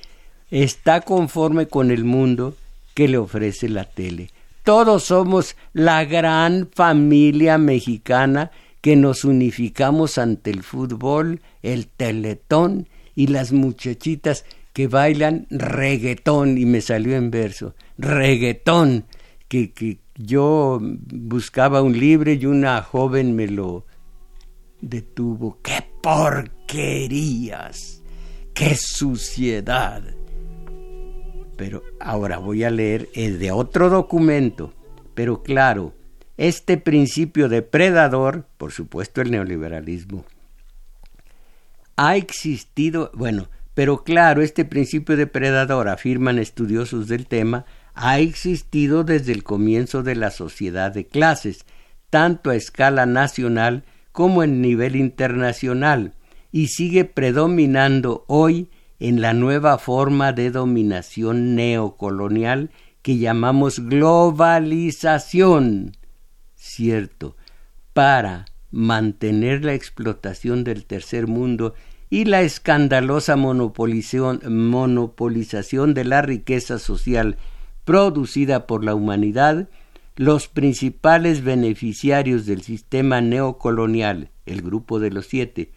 está 0.51 0.99
conforme 0.99 1.67
con 1.67 1.91
el 1.91 2.03
mundo 2.03 2.57
que 2.93 3.07
le 3.07 3.17
ofrece 3.17 3.69
la 3.69 3.85
tele. 3.85 4.29
Todos 4.67 5.05
somos 5.05 5.55
la 5.71 6.03
gran 6.03 6.69
familia 6.73 7.57
mexicana 7.57 8.51
que 8.81 8.97
nos 8.97 9.23
unificamos 9.23 10.17
ante 10.17 10.51
el 10.51 10.61
fútbol, 10.61 11.39
el 11.61 11.87
teletón 11.87 12.89
y 13.15 13.27
las 13.27 13.53
muchachitas 13.53 14.43
que 14.73 14.89
bailan 14.89 15.47
reggaetón, 15.49 16.57
y 16.57 16.65
me 16.65 16.81
salió 16.81 17.15
en 17.15 17.31
verso, 17.31 17.75
reggaetón, 17.97 19.05
que, 19.47 19.71
que 19.71 19.99
yo 20.15 20.79
buscaba 20.81 21.81
un 21.81 21.97
libro 21.97 22.33
y 22.33 22.45
una 22.45 22.81
joven 22.81 23.37
me 23.37 23.47
lo 23.47 23.85
detuvo. 24.81 25.61
¡Qué 25.63 25.81
porquerías! 26.03 28.03
¡Qué 28.53 28.75
suciedad! 28.75 30.16
Pero 31.57 31.83
ahora 31.99 32.37
voy 32.37 32.63
a 32.63 32.69
leer 32.69 33.09
el 33.13 33.39
de 33.39 33.51
otro 33.51 33.89
documento, 33.89 34.73
pero 35.13 35.43
claro, 35.43 35.93
este 36.37 36.77
principio 36.77 37.49
depredador, 37.49 38.45
por 38.57 38.71
supuesto 38.71 39.21
el 39.21 39.31
neoliberalismo, 39.31 40.23
ha 41.95 42.15
existido, 42.15 43.09
bueno, 43.15 43.49
pero 43.73 44.03
claro, 44.03 44.41
este 44.41 44.65
principio 44.65 45.17
depredador, 45.17 45.89
afirman 45.89 46.37
estudiosos 46.37 47.07
del 47.07 47.25
tema, 47.25 47.65
ha 47.95 48.19
existido 48.19 49.03
desde 49.03 49.31
el 49.31 49.43
comienzo 49.43 50.03
de 50.03 50.15
la 50.15 50.29
sociedad 50.29 50.91
de 50.91 51.07
clases, 51.07 51.65
tanto 52.11 52.51
a 52.51 52.55
escala 52.55 53.07
nacional 53.07 53.83
como 54.11 54.43
en 54.43 54.61
nivel 54.61 54.95
internacional, 54.95 56.13
y 56.51 56.67
sigue 56.67 57.05
predominando 57.05 58.23
hoy 58.27 58.69
en 58.99 59.21
la 59.21 59.33
nueva 59.33 59.77
forma 59.77 60.33
de 60.33 60.51
dominación 60.51 61.55
neocolonial 61.55 62.71
que 63.01 63.17
llamamos 63.17 63.79
globalización. 63.79 65.95
Cierto, 66.55 67.37
para 67.93 68.45
mantener 68.71 69.63
la 69.63 69.73
explotación 69.73 70.63
del 70.63 70.85
tercer 70.85 71.27
mundo 71.27 71.73
y 72.09 72.25
la 72.25 72.41
escandalosa 72.41 73.35
monopolización 73.35 75.93
de 75.93 76.05
la 76.05 76.21
riqueza 76.21 76.79
social 76.79 77.37
producida 77.85 78.67
por 78.67 78.83
la 78.83 78.95
humanidad, 78.95 79.69
los 80.15 80.47
principales 80.47 81.43
beneficiarios 81.43 82.45
del 82.45 82.61
sistema 82.61 83.19
neocolonial, 83.21 84.29
el 84.45 84.61
grupo 84.61 84.99
de 84.99 85.11
los 85.11 85.27
siete, 85.27 85.71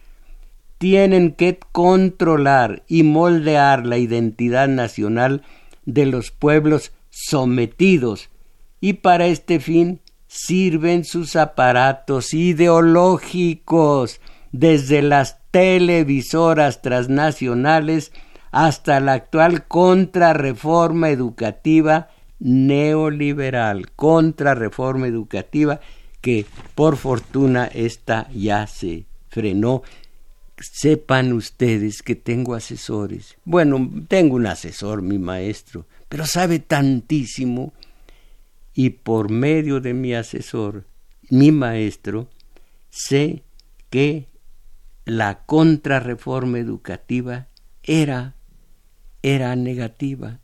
tienen 0.81 1.33
que 1.33 1.59
controlar 1.71 2.81
y 2.87 3.03
moldear 3.03 3.85
la 3.85 3.99
identidad 3.99 4.67
nacional 4.67 5.43
de 5.85 6.07
los 6.07 6.31
pueblos 6.31 6.91
sometidos 7.11 8.31
y 8.79 8.93
para 8.93 9.27
este 9.27 9.59
fin 9.59 10.01
sirven 10.25 11.05
sus 11.05 11.35
aparatos 11.35 12.33
ideológicos 12.33 14.21
desde 14.51 15.03
las 15.03 15.37
televisoras 15.51 16.81
transnacionales 16.81 18.11
hasta 18.49 18.99
la 19.01 19.13
actual 19.13 19.67
contrarreforma 19.67 21.11
educativa 21.11 22.09
neoliberal, 22.39 23.91
contrarreforma 23.91 25.05
educativa 25.05 25.79
que 26.21 26.47
por 26.73 26.97
fortuna 26.97 27.69
esta 27.71 28.27
ya 28.31 28.65
se 28.65 29.05
frenó. 29.29 29.83
Sepan 30.61 31.33
ustedes 31.33 32.01
que 32.01 32.15
tengo 32.15 32.55
asesores. 32.55 33.37
Bueno, 33.45 33.89
tengo 34.07 34.35
un 34.35 34.47
asesor, 34.47 35.01
mi 35.01 35.17
maestro, 35.17 35.85
pero 36.09 36.25
sabe 36.25 36.59
tantísimo 36.59 37.73
y 38.73 38.91
por 38.91 39.29
medio 39.29 39.79
de 39.81 39.93
mi 39.93 40.13
asesor, 40.13 40.85
mi 41.29 41.51
maestro, 41.51 42.27
sé 42.89 43.43
que 43.89 44.27
la 45.05 45.45
contrarreforma 45.45 46.59
educativa 46.59 47.47
era 47.83 48.35
era 49.23 49.55
negativa, 49.55 50.39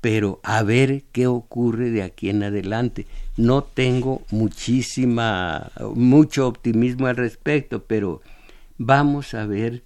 pero 0.00 0.40
a 0.42 0.62
ver 0.62 1.04
qué 1.12 1.26
ocurre 1.26 1.90
de 1.90 2.02
aquí 2.02 2.28
en 2.28 2.42
adelante. 2.42 3.06
No 3.36 3.62
tengo 3.62 4.22
muchísima 4.30 5.70
mucho 5.94 6.46
optimismo 6.46 7.06
al 7.06 7.16
respecto, 7.16 7.84
pero 7.84 8.20
vamos 8.78 9.34
a 9.34 9.46
ver 9.46 9.82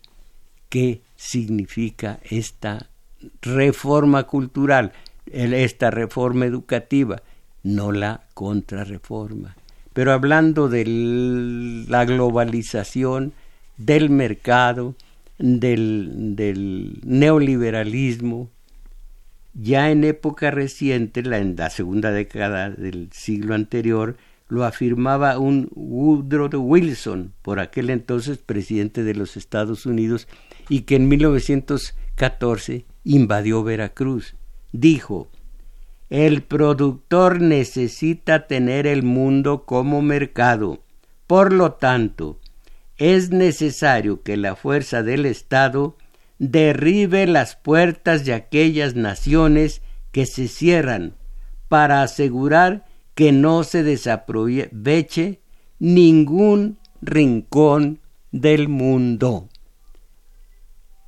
qué 0.68 1.02
significa 1.16 2.20
esta 2.30 2.90
reforma 3.42 4.24
cultural, 4.24 4.92
esta 5.26 5.90
reforma 5.90 6.46
educativa, 6.46 7.22
no 7.62 7.92
la 7.92 8.22
contrarreforma. 8.34 9.56
Pero 9.92 10.12
hablando 10.12 10.68
de 10.68 10.84
la 11.88 12.04
globalización, 12.04 13.34
del 13.76 14.10
mercado, 14.10 14.94
del, 15.38 16.36
del 16.36 17.00
neoliberalismo, 17.04 18.50
ya 19.54 19.90
en 19.90 20.04
época 20.04 20.50
reciente, 20.50 21.22
la, 21.22 21.38
en 21.38 21.56
la 21.56 21.70
segunda 21.70 22.12
década 22.12 22.70
del 22.70 23.10
siglo 23.12 23.54
anterior, 23.54 24.16
lo 24.50 24.64
afirmaba 24.64 25.38
un 25.38 25.68
Woodrow 25.74 26.50
Wilson, 26.60 27.32
por 27.40 27.60
aquel 27.60 27.88
entonces 27.88 28.38
presidente 28.38 29.04
de 29.04 29.14
los 29.14 29.36
Estados 29.36 29.86
Unidos, 29.86 30.28
y 30.68 30.82
que 30.82 30.96
en 30.96 31.08
1914 31.08 32.86
invadió 33.04 33.62
Veracruz. 33.62 34.34
Dijo, 34.72 35.30
el 36.10 36.42
productor 36.42 37.40
necesita 37.40 38.48
tener 38.48 38.86
el 38.86 39.04
mundo 39.04 39.64
como 39.64 40.02
mercado. 40.02 40.82
Por 41.28 41.52
lo 41.52 41.74
tanto, 41.74 42.40
es 42.96 43.30
necesario 43.30 44.22
que 44.22 44.36
la 44.36 44.56
fuerza 44.56 45.04
del 45.04 45.24
Estado 45.24 45.96
derribe 46.40 47.26
las 47.26 47.54
puertas 47.54 48.24
de 48.24 48.34
aquellas 48.34 48.96
naciones 48.96 49.82
que 50.10 50.26
se 50.26 50.48
cierran 50.48 51.14
para 51.68 52.02
asegurar 52.02 52.89
que 53.20 53.32
no 53.32 53.64
se 53.64 53.82
desaproveche 53.82 55.40
ningún 55.78 56.78
rincón 57.02 57.98
del 58.32 58.68
mundo. 58.68 59.50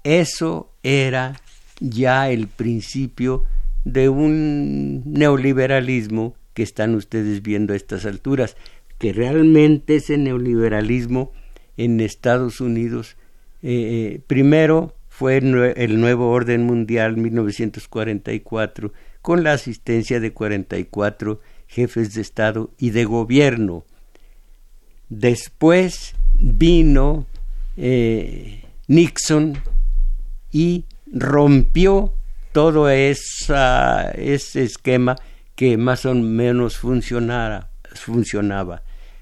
Eso 0.05 0.75
era 0.83 1.41
ya 1.81 2.29
el 2.29 2.49
principio 2.49 3.45
de 3.87 4.11
un 4.11 5.05
neoliberalismo 5.07 6.35
que 6.53 6.63
están 6.63 6.95
ustedes 6.97 7.41
viendo 7.41 7.73
a 7.73 7.77
estas 7.77 8.05
alturas, 8.05 8.59
que 8.99 9.15
realmente 9.15 9.97
ese 9.97 10.19
neoliberalismo 10.19 11.33
en 11.79 11.99
Estados 11.99 12.61
Unidos. 12.61 13.17
Eh, 13.63 13.71
eh, 13.73 14.21
primero 14.27 14.95
fue 15.09 15.39
el 15.39 15.99
nuevo 15.99 16.29
orden 16.29 16.65
mundial 16.65 17.17
1944 17.17 18.93
con 19.23 19.45
la 19.45 19.55
asistencia 19.55 20.21
de 20.21 20.35
44 20.35 21.41
jefes 21.73 22.13
de 22.15 22.21
Estado 22.21 22.71
y 22.79 22.91
de 22.91 23.07
gobierno. 23.07 23.85
Después 25.09 26.15
vino 26.39 27.27
eh, 27.79 28.63
Nixon 28.89 29.59
y 30.51 30.85
rompió 31.11 32.13
todo 32.53 32.91
ese 32.91 34.15
esquema 34.63 35.17
que 35.57 35.79
más 35.79 36.05
o 36.05 36.15
menos 36.15 36.77
funcionaba. 36.77 37.71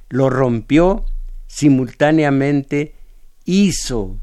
Lo 0.09 0.29
rompió 0.29 1.05
simultáneamente 1.47 2.95
hizo 3.45 4.19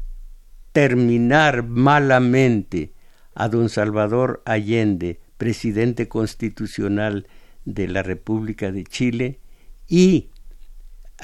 terminar 0.72 1.62
malamente 1.62 2.92
a 3.34 3.48
don 3.48 3.70
Salvador 3.70 4.42
Allende, 4.44 5.18
presidente 5.38 6.08
constitucional 6.08 7.26
de 7.74 7.88
la 7.88 8.02
República 8.02 8.72
de 8.72 8.84
Chile, 8.84 9.38
y 9.86 10.28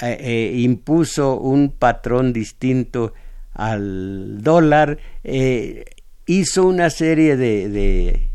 eh, 0.03 0.17
eh, 0.19 0.53
impuso 0.59 1.39
un 1.39 1.71
patrón 1.71 2.33
distinto 2.33 3.15
al 3.53 4.43
dólar, 4.43 4.99
eh, 5.23 5.85
hizo 6.27 6.67
una 6.67 6.91
serie 6.91 7.37
de, 7.37 7.69
de, 7.69 8.29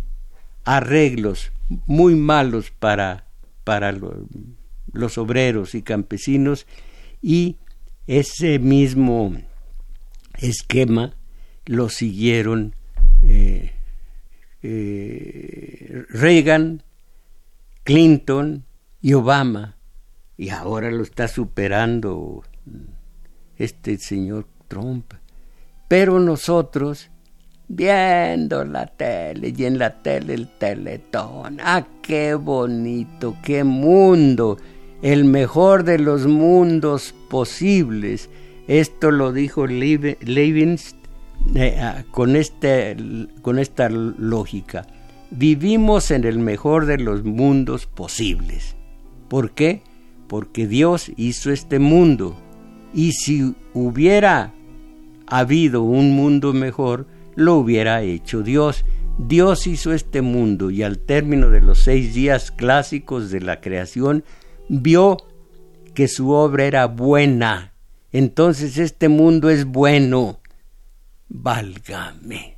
arreglos 0.64 1.52
muy 1.86 2.16
malos 2.16 2.72
para, 2.72 3.26
para 3.64 3.94
los 4.94 5.18
obreros 5.18 5.76
y 5.76 5.82
campesinos 5.82 6.66
y 7.22 7.58
ese 8.08 8.60
mismo 8.60 9.36
esquema 10.38 11.16
lo 11.66 11.90
siguieron 11.90 12.76
Reagan, 16.12 16.84
Clinton 17.90 18.66
y 19.02 19.14
Obama, 19.14 19.76
y 20.38 20.50
ahora 20.50 20.92
lo 20.92 21.02
está 21.02 21.28
superando 21.28 22.44
este 23.58 23.98
señor 23.98 24.46
Trump. 24.68 25.14
Pero 25.88 26.20
nosotros, 26.20 27.10
viendo 27.68 28.64
la 28.64 28.86
tele 28.86 29.56
y 29.58 29.66
en 29.66 29.80
la 29.80 30.04
tele 30.04 30.36
el 30.36 30.50
teletón, 30.60 31.58
ah, 31.64 31.88
qué 32.04 32.36
bonito, 32.36 33.36
qué 33.44 33.64
mundo 33.64 34.60
el 35.02 35.26
mejor 35.26 35.84
de 35.84 35.98
los 35.98 36.28
mundos 36.28 37.16
posibles. 37.28 38.30
Esto 38.68 39.10
lo 39.10 39.34
dijo 39.34 39.66
Leibniz 39.66 40.94
eh, 41.56 41.80
ah, 41.82 42.04
con, 42.12 42.36
este, 42.36 42.96
con 43.42 43.58
esta 43.58 43.90
lógica. 43.90 44.86
Vivimos 45.32 46.10
en 46.12 46.24
el 46.24 46.40
mejor 46.40 46.86
de 46.86 46.98
los 46.98 47.24
mundos 47.24 47.86
posibles. 47.86 48.76
¿Por 49.28 49.52
qué? 49.52 49.84
Porque 50.28 50.68
Dios 50.68 51.12
hizo 51.18 51.52
este 51.52 51.78
mundo. 51.78 52.36
Y 52.94 53.12
si 53.12 53.56
hubiera 53.74 54.54
habido 55.28 55.84
un 55.84 56.16
mundo 56.16 56.54
mejor, 56.54 57.06
lo 57.36 57.56
hubiera 57.56 58.02
hecho 58.02 58.42
Dios. 58.42 58.86
Dios 59.20 59.68
hizo 59.68 59.94
este 59.94 60.22
mundo 60.22 60.72
y 60.72 60.82
al 60.82 60.98
término 60.98 61.50
de 61.50 61.62
los 61.62 61.80
seis 61.80 62.14
días 62.14 62.52
clásicos 62.52 63.30
de 63.30 63.42
la 63.42 63.62
creación, 63.62 64.24
vio 64.68 65.18
que 65.94 66.08
su 66.08 66.32
obra 66.32 66.66
era 66.66 66.86
buena. 66.88 67.74
Entonces 68.12 68.78
este 68.78 69.10
mundo 69.10 69.50
es 69.50 69.66
bueno. 69.66 70.40
Válgame. 71.28 72.58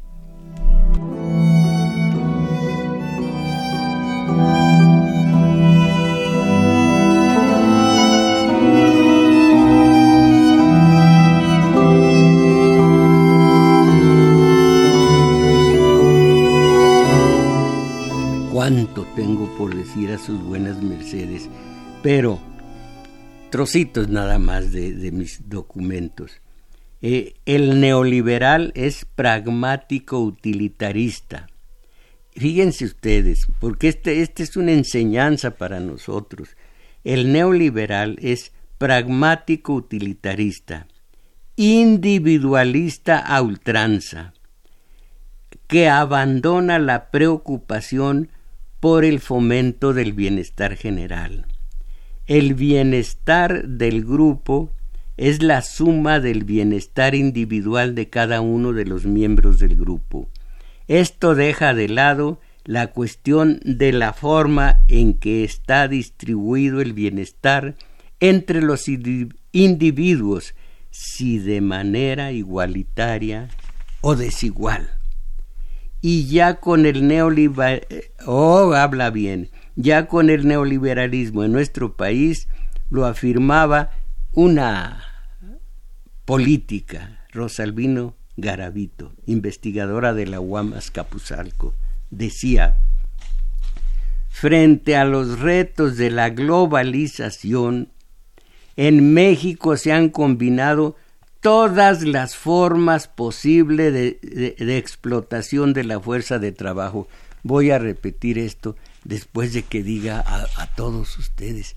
Cuánto 18.61 19.07
tengo 19.15 19.47
por 19.57 19.75
decir 19.75 20.11
a 20.11 20.19
sus 20.19 20.39
buenas 20.39 20.83
mercedes, 20.83 21.49
pero 22.03 22.39
trocitos 23.49 24.07
nada 24.07 24.37
más 24.37 24.71
de, 24.71 25.11
mis 25.11 25.49
documentos. 25.49 26.43
Eh, 27.01 27.33
el 27.47 27.81
neoliberal 27.81 28.71
es 28.75 29.05
pragmático 29.05 30.19
utilitarista. 30.19 31.47
Fíjense 32.35 32.85
ustedes, 32.85 33.47
porque 33.59 33.87
este, 33.87 34.21
este 34.21 34.43
es 34.43 34.55
una 34.55 34.73
enseñanza 34.73 35.57
para 35.57 35.79
nosotros. 35.79 36.49
El 37.03 37.33
neoliberal 37.33 38.19
es 38.21 38.51
pragmático 38.77 39.73
utilitarista, 39.73 40.85
individualista 41.55 43.17
a 43.17 43.41
ultranza, 43.41 44.33
que 45.65 45.89
abandona 45.89 46.77
la 46.77 47.09
preocupación 47.09 48.29
por 48.81 49.05
el 49.05 49.19
fomento 49.19 49.93
del 49.93 50.11
bienestar 50.11 50.75
general. 50.75 51.45
El 52.25 52.55
bienestar 52.55 53.67
del 53.67 54.03
grupo 54.03 54.71
es 55.17 55.43
la 55.43 55.61
suma 55.61 56.19
del 56.19 56.43
bienestar 56.43 57.13
individual 57.13 57.93
de 57.93 58.09
cada 58.09 58.41
uno 58.41 58.73
de 58.73 58.85
los 58.85 59.05
miembros 59.05 59.59
del 59.59 59.75
grupo. 59.75 60.29
Esto 60.87 61.35
deja 61.35 61.75
de 61.75 61.89
lado 61.89 62.41
la 62.65 62.87
cuestión 62.87 63.59
de 63.63 63.93
la 63.93 64.13
forma 64.13 64.83
en 64.87 65.13
que 65.13 65.43
está 65.43 65.87
distribuido 65.87 66.81
el 66.81 66.93
bienestar 66.93 67.75
entre 68.19 68.61
los 68.61 68.85
individuos, 69.51 70.55
si 70.89 71.37
de 71.37 71.61
manera 71.61 72.31
igualitaria 72.31 73.47
o 74.01 74.15
desigual 74.15 75.00
y 76.01 76.25
ya 76.27 76.59
con 76.59 76.85
el 76.85 77.07
neoliberalismo, 77.07 77.91
oh, 78.25 78.73
habla 78.73 79.11
bien, 79.11 79.49
ya 79.75 80.07
con 80.07 80.29
el 80.29 80.47
neoliberalismo 80.47 81.43
en 81.43 81.51
nuestro 81.51 81.95
país 81.95 82.47
lo 82.89 83.05
afirmaba 83.05 83.91
una 84.33 85.03
política, 86.25 87.19
Rosalvino 87.31 88.15
Garavito, 88.35 89.13
investigadora 89.25 90.13
de 90.13 90.25
la 90.25 90.39
UAM 90.39 90.73
Capuzalco, 90.91 91.75
decía, 92.09 92.77
frente 94.29 94.95
a 94.95 95.05
los 95.05 95.39
retos 95.39 95.97
de 95.97 96.09
la 96.09 96.29
globalización, 96.29 97.91
en 98.75 99.13
México 99.13 99.77
se 99.77 99.91
han 99.91 100.09
combinado 100.09 100.95
todas 101.41 102.03
las 102.03 102.37
formas 102.37 103.07
posibles 103.07 103.93
de, 103.93 104.77
explotación 104.77 105.73
de 105.73 105.83
la 105.83 105.99
fuerza 105.99 106.39
de 106.39 106.51
trabajo. 106.51 107.07
Voy 107.43 107.71
a 107.71 107.79
repetir 107.79 108.37
esto 108.37 108.75
después 109.03 109.51
de 109.51 109.63
que 109.63 109.83
diga 109.83 110.23
a, 110.25 110.67
todos 110.75 111.17
ustedes, 111.17 111.75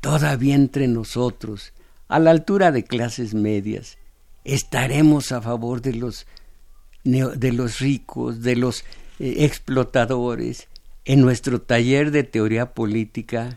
todavía 0.00 0.54
entre 0.54 0.86
nosotros, 0.86 1.72
a 2.08 2.18
la 2.18 2.30
altura 2.30 2.70
de 2.70 2.84
clases 2.84 3.34
medias, 3.34 3.96
estaremos 4.44 5.32
a 5.32 5.40
favor 5.40 5.80
de 5.80 5.94
los, 5.94 6.26
de 7.04 7.52
los 7.52 7.78
ricos, 7.78 8.42
de 8.42 8.56
los 8.56 8.84
eh, 9.18 9.36
explotadores. 9.38 10.68
En 11.06 11.22
nuestro 11.22 11.62
taller 11.62 12.10
de 12.10 12.22
teoría 12.22 12.74
política 12.74 13.56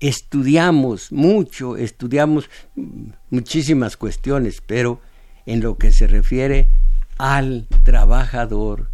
estudiamos 0.00 1.12
mucho, 1.12 1.76
estudiamos 1.76 2.48
muchísimas 3.28 3.96
cuestiones, 3.96 4.62
pero 4.66 5.00
en 5.46 5.60
lo 5.60 5.76
que 5.76 5.92
se 5.92 6.06
refiere 6.06 6.70
al 7.18 7.68
trabajador, 7.84 8.90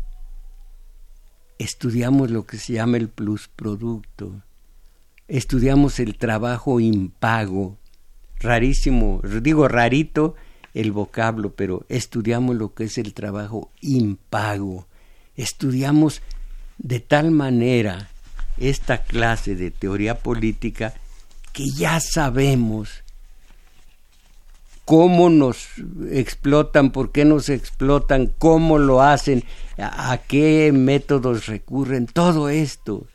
estudiamos 1.59 2.31
lo 2.31 2.45
que 2.45 2.59
se 2.59 2.75
llama 2.75 2.97
el 2.97 3.09
plusproducto, 3.09 4.43
estudiamos 5.29 6.01
el 6.01 6.19
trabajo 6.19 6.81
impago, 6.81 7.79
rarísimo, 8.41 9.21
digo 9.23 9.69
rarito 9.69 10.35
el 10.75 10.93
vocablo, 10.93 11.55
pero 11.55 11.87
estudiamos 11.89 12.57
lo 12.57 12.75
que 12.75 12.85
es 12.85 12.99
el 12.99 13.15
trabajo 13.15 13.71
impago, 13.81 14.89
estudiamos 15.37 16.21
de 16.79 17.01
tal 17.01 17.31
manera 17.31 18.11
esta 18.59 19.03
clase 19.03 19.55
de 19.55 19.71
teoría 19.71 20.19
política 20.19 20.95
que 21.53 21.65
ya 21.75 22.01
sabemos 22.01 23.03
cómo 24.87 25.31
nos 25.31 25.67
explotan, 26.11 26.93
por 26.93 27.11
qué 27.11 27.25
nos 27.25 27.49
explotan, 27.49 28.33
cómo 28.39 28.79
lo 28.79 29.03
hacen, 29.03 29.43
a, 29.79 30.19
qué 30.29 30.71
métodos 30.73 31.47
recurren, 31.47 32.07
todo 32.07 32.49
esto. 32.49 33.07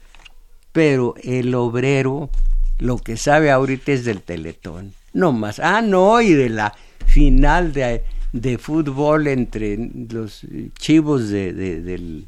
Pero 0.74 1.16
el 1.24 1.56
obrero 1.56 2.30
lo 2.78 2.98
que 2.98 3.16
sabe 3.16 3.52
ahorita 3.52 3.92
es 3.94 4.06
del 4.06 4.22
teletón, 4.22 4.94
no 5.14 5.32
más. 5.32 5.60
Ah, 5.60 5.82
no, 5.82 6.22
y 6.22 6.34
de 6.34 6.50
la 6.50 6.74
final 7.06 7.74
de, 7.74 8.04
de 8.34 8.58
fútbol 8.58 9.28
entre 9.28 9.78
los 10.10 10.46
chivos 10.78 11.30
de, 11.30 11.54
del, 11.54 12.28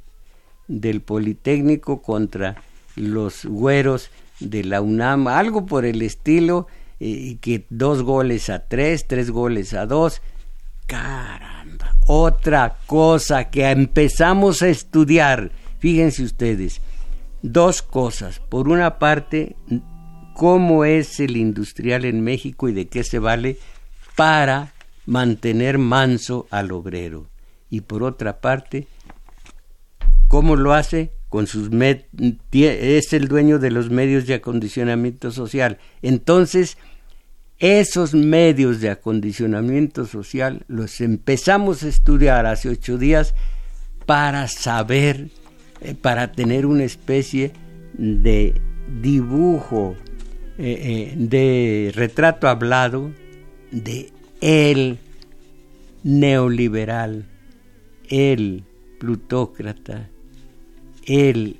del 0.67 1.01
Politécnico 1.01 2.01
contra 2.01 2.61
los 2.95 3.45
güeros 3.45 4.09
de 4.39 4.63
la 4.63 4.81
UNAM, 4.81 5.27
algo 5.27 5.65
por 5.65 5.85
el 5.85 6.01
estilo, 6.01 6.67
y 6.99 7.35
que 7.35 7.65
dos 7.69 8.01
goles 8.01 8.49
a 8.49 8.67
tres, 8.67 9.07
tres 9.07 9.29
goles 9.29 9.73
a 9.73 9.85
dos. 9.85 10.21
Caramba, 10.87 11.95
otra 12.07 12.77
cosa 12.85 13.49
que 13.49 13.69
empezamos 13.69 14.61
a 14.61 14.69
estudiar, 14.69 15.51
fíjense 15.79 16.23
ustedes, 16.23 16.81
dos 17.41 17.81
cosas. 17.81 18.39
Por 18.39 18.67
una 18.67 18.99
parte, 18.99 19.55
cómo 20.33 20.85
es 20.85 21.19
el 21.19 21.37
industrial 21.37 22.05
en 22.05 22.21
México 22.21 22.69
y 22.69 22.73
de 22.73 22.87
qué 22.87 23.03
se 23.03 23.19
vale 23.19 23.57
para 24.15 24.73
mantener 25.05 25.77
manso 25.77 26.47
al 26.49 26.71
obrero. 26.71 27.27
Y 27.69 27.81
por 27.81 28.03
otra 28.03 28.39
parte, 28.39 28.87
cómo 30.27 30.55
lo 30.55 30.73
hace 30.73 31.11
con 31.33 31.47
sus 31.47 31.71
es 32.51 33.11
el 33.11 33.27
dueño 33.27 33.57
de 33.57 33.71
los 33.71 33.89
medios 33.89 34.27
de 34.27 34.35
acondicionamiento 34.35 35.31
social. 35.31 35.79
Entonces, 36.03 36.77
esos 37.57 38.13
medios 38.13 38.81
de 38.81 38.91
acondicionamiento 38.91 40.05
social 40.05 40.63
los 40.67 41.01
empezamos 41.01 41.81
a 41.81 41.87
estudiar 41.87 42.45
hace 42.45 42.69
ocho 42.69 42.99
días 42.99 43.33
para 44.05 44.47
saber, 44.47 45.29
eh, 45.81 45.95
para 45.99 46.33
tener 46.33 46.67
una 46.67 46.83
especie 46.83 47.51
de 47.95 48.61
dibujo, 49.01 49.95
eh, 50.59 51.13
eh, 51.13 51.13
de 51.17 51.91
retrato 51.95 52.47
hablado 52.47 53.09
de 53.71 54.11
el 54.39 54.99
neoliberal, 56.03 57.25
el 58.07 58.65
plutócrata, 58.99 60.11
el, 61.05 61.57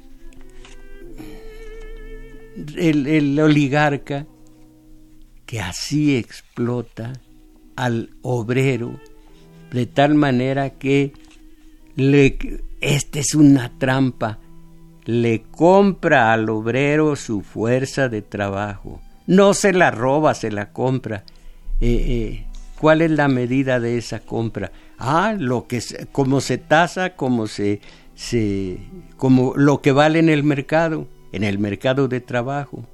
el, 2.75 3.39
oligarca 3.39 4.25
que 5.45 5.59
así 5.59 6.15
explota 6.15 7.13
al 7.75 8.09
obrero 8.21 8.99
de 9.71 9.85
tal 9.87 10.15
manera 10.15 10.71
que 10.71 11.13
le, 11.95 12.37
esta 12.79 13.19
es 13.19 13.33
una 13.33 13.71
trampa, 13.77 14.39
le 15.05 15.41
compra 15.51 16.31
al 16.31 16.49
obrero 16.49 17.15
su 17.15 17.41
fuerza 17.41 18.07
de 18.09 18.21
trabajo, 18.21 19.01
No 19.25 19.53
se 19.53 19.73
la 19.73 19.89
roba, 19.89 20.33
se 20.33 20.51
la 20.51 20.71
compra. 20.71 21.23
Eh, 21.81 21.87
eh, 22.07 22.45
¿Cuál 22.79 23.01
es 23.01 23.11
la 23.11 23.29
medida 23.29 23.79
de 23.79 23.97
esa 23.97 24.19
compra? 24.19 24.71
Ah, 24.97 25.33
lo 25.37 25.67
que 25.67 25.81
como 26.11 26.41
se 26.41 26.57
tasa, 26.57 27.15
como 27.15 27.47
se, 27.47 27.79
se 28.15 28.79
como 29.17 29.53
lo 29.55 29.81
que 29.81 29.91
vale 29.91 30.19
en 30.19 30.29
el 30.29 30.43
mercado, 30.43 31.07
en 31.31 31.43
el 31.43 31.59
mercado 31.59 32.07
de 32.07 32.21
trabajo. 32.21 32.85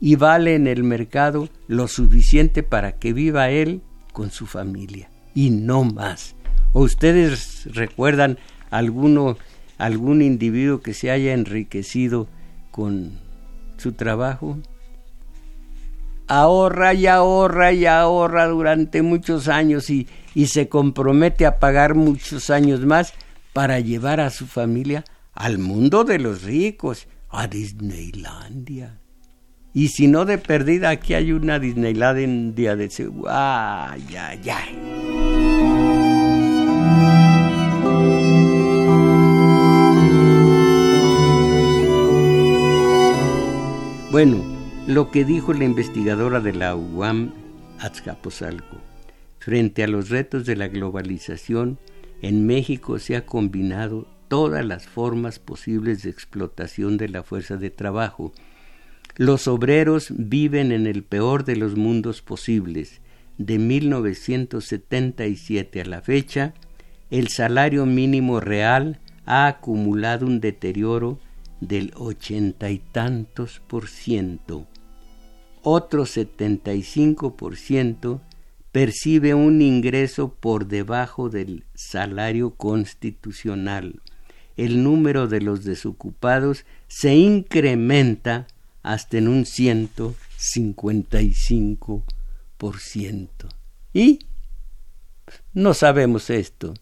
Y 0.00 0.14
vale 0.14 0.54
en 0.54 0.68
el 0.68 0.84
mercado 0.84 1.48
lo 1.66 1.88
suficiente 1.88 2.62
para 2.62 2.92
que 2.92 3.12
viva 3.12 3.50
él 3.50 3.82
con 4.12 4.30
su 4.30 4.46
familia 4.46 5.10
y 5.34 5.50
no 5.50 5.84
más. 5.84 6.36
¿O 6.72 6.82
ustedes 6.82 7.68
recuerdan 7.74 8.38
alguno 8.70 9.36
algún 9.76 10.22
individuo 10.22 10.80
que 10.80 10.94
se 10.94 11.10
haya 11.10 11.32
enriquecido 11.32 12.28
con 12.70 13.18
su 13.76 13.92
trabajo? 13.92 14.58
Ahorra 16.28 16.94
y 16.94 17.06
ahorra 17.06 17.72
y 17.72 17.86
ahorra 17.86 18.46
durante 18.46 19.02
muchos 19.02 19.48
años 19.48 19.90
y, 19.90 20.06
y 20.34 20.46
se 20.46 20.68
compromete 20.68 21.46
a 21.46 21.58
pagar 21.58 21.94
muchos 21.94 22.50
años 22.50 22.80
más 22.80 23.14
para 23.52 23.80
llevar 23.80 24.20
a 24.20 24.30
su 24.30 24.46
familia 24.46 25.04
al 25.32 25.58
mundo 25.58 26.04
de 26.04 26.18
los 26.18 26.42
ricos, 26.42 27.06
a 27.30 27.46
Disneylandia. 27.46 28.98
Y 29.74 29.88
si 29.88 30.08
no 30.08 30.24
de 30.24 30.38
perdida, 30.38 30.90
aquí 30.90 31.14
hay 31.14 31.32
una 31.32 31.58
Disneylandia 31.58 32.74
de 32.74 32.84
ese... 32.86 33.08
¡Ay, 33.28 34.16
ay, 34.16 34.50
ay! 34.50 34.98
Bueno, 44.10 44.42
lo 44.86 45.10
que 45.10 45.24
dijo 45.24 45.52
la 45.52 45.64
investigadora 45.64 46.40
de 46.40 46.54
la 46.54 46.74
UAM, 46.74 47.34
Azcapotzalco, 47.78 48.78
frente 49.38 49.84
a 49.84 49.86
los 49.86 50.08
retos 50.08 50.46
de 50.46 50.56
la 50.56 50.68
globalización, 50.68 51.78
en 52.22 52.46
México 52.46 52.98
se 52.98 53.16
ha 53.16 53.26
combinado 53.26 54.06
todas 54.28 54.64
las 54.64 54.86
formas 54.86 55.38
posibles 55.38 56.02
de 56.02 56.08
explotación 56.10 56.96
de 56.96 57.08
la 57.08 57.22
fuerza 57.22 57.56
de 57.56 57.70
trabajo. 57.70 58.32
Los 59.16 59.46
obreros 59.48 60.12
viven 60.16 60.72
en 60.72 60.86
el 60.86 61.02
peor 61.02 61.44
de 61.44 61.56
los 61.56 61.76
mundos 61.76 62.22
posibles. 62.22 63.00
De 63.38 63.58
1977 63.58 65.80
a 65.80 65.84
la 65.84 66.00
fecha, 66.02 66.54
el 67.10 67.28
salario 67.28 67.86
mínimo 67.86 68.40
real 68.40 69.00
ha 69.24 69.46
acumulado 69.46 70.26
un 70.26 70.40
deterioro 70.40 71.18
del 71.60 71.92
ochenta 71.96 72.70
y 72.70 72.78
tantos 72.78 73.60
por 73.66 73.88
ciento. 73.88 74.66
Otro 75.62 76.06
setenta 76.06 76.72
y 76.74 76.82
cinco 76.82 77.36
por 77.36 77.56
ciento 77.56 78.20
percibe 78.72 79.34
un 79.34 79.62
ingreso 79.62 80.34
por 80.34 80.66
debajo 80.66 81.28
del 81.28 81.64
salario 81.74 82.50
constitucional. 82.54 84.00
El 84.56 84.82
número 84.82 85.28
de 85.28 85.40
los 85.40 85.64
desocupados 85.64 86.64
se 86.88 87.14
incrementa 87.14 88.46
hasta 88.82 89.18
en 89.18 89.28
un 89.28 89.46
ciento 89.46 90.14
cincuenta 90.36 91.22
y. 91.22 91.34
¿Y? 93.92 94.18
No 95.52 95.74
sabemos 95.74 96.30
esto. 96.30 96.74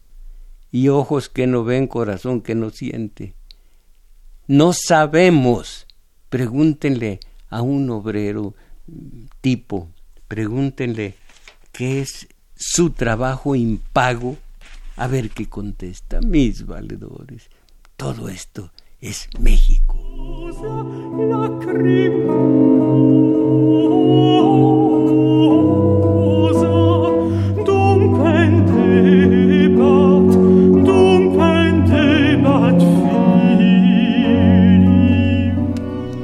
Y 0.71 0.89
ojos 0.89 1.29
que 1.29 1.47
no 1.47 1.63
ven, 1.63 1.87
corazón 1.87 2.41
que 2.41 2.55
no 2.55 2.69
siente. 2.69 3.35
No 4.47 4.73
sabemos. 4.73 5.87
Pregúntenle 6.29 7.19
a 7.49 7.61
un 7.61 7.89
obrero 7.89 8.53
tipo, 9.41 9.89
pregúntenle 10.27 11.15
qué 11.77 12.01
es 12.01 12.27
su 12.55 12.89
trabajo 12.89 13.53
impago, 13.53 14.35
a 14.95 15.05
ver 15.05 15.29
qué 15.29 15.47
contesta, 15.47 16.21
mis 16.21 16.65
valedores. 16.65 17.51
Todo 17.95 18.29
esto 18.29 18.71
es 18.99 19.29
México. 19.39 19.95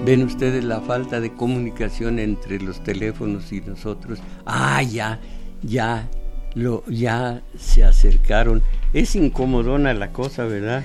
ven 0.05 0.23
ustedes 0.23 0.63
la 0.63 0.79
falta 0.79 1.19
de 1.19 1.33
comunicación 1.33 2.19
entre 2.19 2.59
los 2.59 2.83
teléfonos 2.83 3.51
y 3.51 3.61
nosotros. 3.61 4.19
Ah, 4.45 4.83
ya, 4.83 5.19
ya, 5.63 6.09
lo, 6.53 6.83
ya 6.87 7.41
se 7.57 7.83
acercaron. 7.83 8.61
Es 8.93 9.15
incomodona 9.15 9.93
la 9.93 10.11
cosa, 10.11 10.45
¿verdad? 10.45 10.83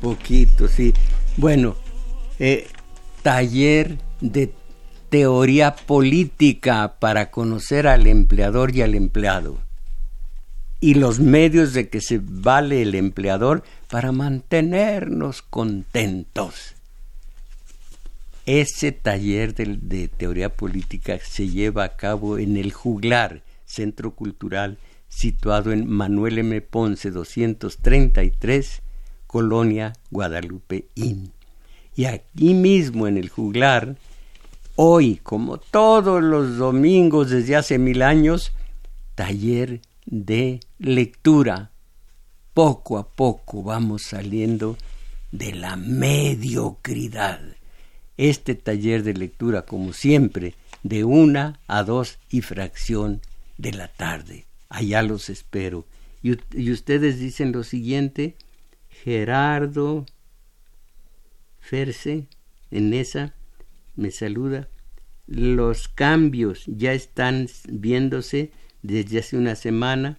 Poquito, 0.00 0.68
sí. 0.68 0.92
Bueno, 1.36 1.76
eh, 2.38 2.66
taller 3.22 3.98
de 4.20 4.52
teoría 5.08 5.74
política 5.74 6.96
para 6.98 7.30
conocer 7.30 7.86
al 7.86 8.06
empleador 8.06 8.74
y 8.74 8.82
al 8.82 8.94
empleado. 8.94 9.58
Y 10.80 10.94
los 10.94 11.20
medios 11.20 11.72
de 11.72 11.88
que 11.88 12.00
se 12.00 12.20
vale 12.22 12.82
el 12.82 12.94
empleador 12.94 13.62
para 13.88 14.12
mantenernos 14.12 15.42
contentos. 15.42 16.75
Ese 18.46 18.92
taller 18.92 19.56
de, 19.56 20.06
teoría 20.06 20.54
política 20.54 21.18
se 21.18 21.48
lleva 21.48 21.82
a 21.82 21.96
cabo 21.96 22.38
en 22.38 22.56
el 22.56 22.72
Juglar, 22.72 23.42
Centro 23.64 24.14
Cultural, 24.14 24.78
situado 25.08 25.72
en 25.72 25.88
Manuel 25.88 26.38
M. 26.38 26.60
Ponce 26.60 27.10
233, 27.10 28.82
Colonia 29.26 29.94
Guadalupe 30.12 30.86
Inn. 30.94 31.32
Y 31.96 32.04
aquí 32.04 32.54
mismo 32.54 33.08
en 33.08 33.16
el 33.16 33.30
Juglar, 33.30 33.96
hoy, 34.76 35.16
como 35.16 35.58
todos 35.58 36.22
los 36.22 36.56
domingos 36.56 37.30
desde 37.30 37.56
hace 37.56 37.78
mil 37.80 38.00
años, 38.00 38.52
taller 39.16 39.80
de 40.04 40.60
lectura. 40.78 41.72
Poco 42.54 42.96
a 42.96 43.08
poco 43.08 43.64
vamos 43.64 44.02
saliendo 44.02 44.76
de 45.32 45.52
la 45.52 45.74
mediocridad 45.74 47.40
este 48.16 48.54
taller 48.54 49.02
de 49.02 49.14
lectura, 49.14 49.62
como 49.62 49.92
siempre, 49.92 50.54
de 50.82 51.04
una 51.04 51.60
a 51.66 51.82
dos 51.82 52.18
y 52.30 52.40
fracción 52.42 53.20
de 53.58 53.72
la 53.72 53.88
tarde. 53.88 54.46
Allá 54.68 55.02
los 55.02 55.28
espero. 55.28 55.84
Y, 56.22 56.70
ustedes 56.70 57.18
dicen 57.20 57.52
lo 57.52 57.62
siguiente, 57.62 58.34
Gerardo 58.90 60.06
Ferse, 61.60 62.26
en 62.70 62.94
esa, 62.94 63.34
me 63.94 64.10
saluda. 64.10 64.68
Los 65.26 65.88
cambios 65.88 66.64
ya 66.66 66.92
están 66.92 67.48
viéndose 67.68 68.50
desde 68.82 69.18
hace 69.20 69.36
una 69.36 69.54
semana. 69.56 70.18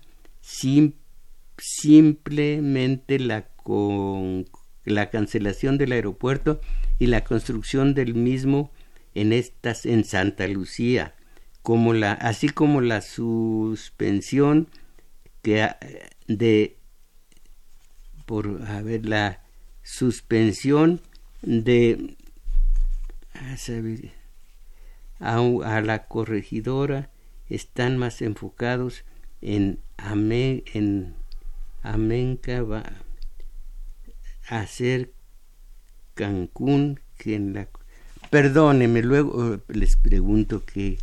simplemente 1.57 3.19
la, 3.19 3.47
con, 3.63 4.45
la 4.87 5.09
cancelación 5.09 5.77
del 5.77 5.91
aeropuerto 5.91 6.59
y 6.99 7.07
la 7.07 7.23
construcción 7.23 7.93
del 7.93 8.15
mismo 8.15 8.71
en 9.13 9.33
estas 9.33 9.85
en 9.85 10.03
Santa 10.03 10.47
Lucía, 10.47 11.15
así 12.19 12.49
como 12.49 12.81
la 12.81 13.01
suspensión 13.01 14.69
que 15.41 15.69
de 16.27 16.77
por 18.25 18.61
a 18.67 18.81
ver 18.81 19.05
la 19.05 19.43
suspensión 19.83 21.01
de 21.41 22.15
a, 25.19 25.37
a 25.37 25.81
la 25.81 26.07
corregidora 26.07 27.09
están 27.49 27.97
más 27.97 28.21
enfocados 28.21 29.03
en 29.41 29.79
amén 29.97 30.63
en 30.73 31.15
Amenca 31.81 32.63
hacer 34.47 35.11
Cancún 36.13 36.99
que 37.17 37.35
en 37.35 37.53
la... 37.53 37.67
Perdóneme, 38.29 39.01
luego 39.01 39.53
eh, 39.53 39.59
les 39.69 39.95
pregunto 39.95 40.63
qué, 40.65 40.97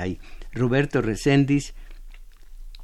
hay. 0.00 0.18
Roberto 0.52 1.02
Recendis, 1.02 1.74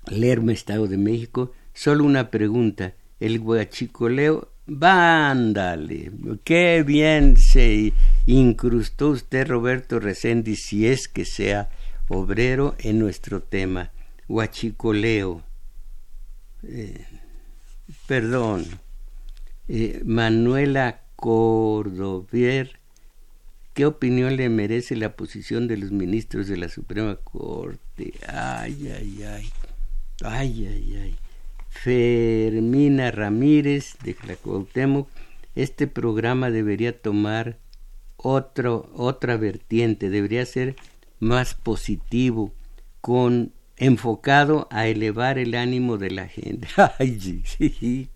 Lerma, 0.09 0.53
Estado 0.53 0.87
de 0.87 0.99
México, 0.99 1.53
solo 1.73 2.05
una 2.05 2.31
pregunta. 2.31 2.95
El 3.21 3.41
guachicoleo, 3.41 4.53
vándale, 4.67 6.13
qué 6.45 6.83
bien 6.87 7.37
se 7.37 7.93
incrustó 8.27 9.11
usted, 9.11 9.47
Roberto 9.49 10.01
Recendis, 10.01 10.65
si 10.67 10.87
es 10.87 11.09
que 11.09 11.25
sea 11.25 11.71
obrero 12.09 12.75
en 12.79 12.99
nuestro 12.99 13.43
tema. 13.43 13.91
Guachicoleo. 14.29 15.43
Eh, 16.65 17.07
perdón. 18.07 18.67
Eh, 19.69 20.01
Manuela 20.05 21.03
Cordovier 21.17 22.79
¿Qué 23.77 23.85
opinión 23.85 24.37
le 24.37 24.49
merece 24.49 24.97
la 24.97 25.17
posición 25.17 25.69
de 25.69 25.77
los 25.77 25.91
ministros 25.91 26.49
de 26.49 26.57
la 26.57 26.71
Suprema 26.71 27.17
Corte? 27.17 28.15
Ay, 28.27 28.91
ay, 28.91 29.23
ay. 29.23 29.51
Ay, 30.23 30.67
ay, 30.67 30.97
ay. 30.97 31.17
Fermina 31.69 33.11
Ramírez 33.11 33.97
de 34.03 34.15
Cuauhtémoc, 34.15 35.11
este 35.55 35.87
programa 35.87 36.51
debería 36.51 36.99
tomar 36.99 37.59
otro, 38.17 38.91
otra 38.95 39.37
vertiente, 39.37 40.09
debería 40.09 40.47
ser 40.47 40.75
más 41.21 41.53
positivo, 41.53 42.55
con 43.03 43.53
enfocado 43.77 44.69
a 44.71 44.87
elevar 44.87 45.39
el 45.39 45.55
ánimo 45.55 45.99
de 45.99 46.13
la 46.13 46.29
gente. 46.29 46.67
Ay, 46.99 47.21
sí, 47.21 48.09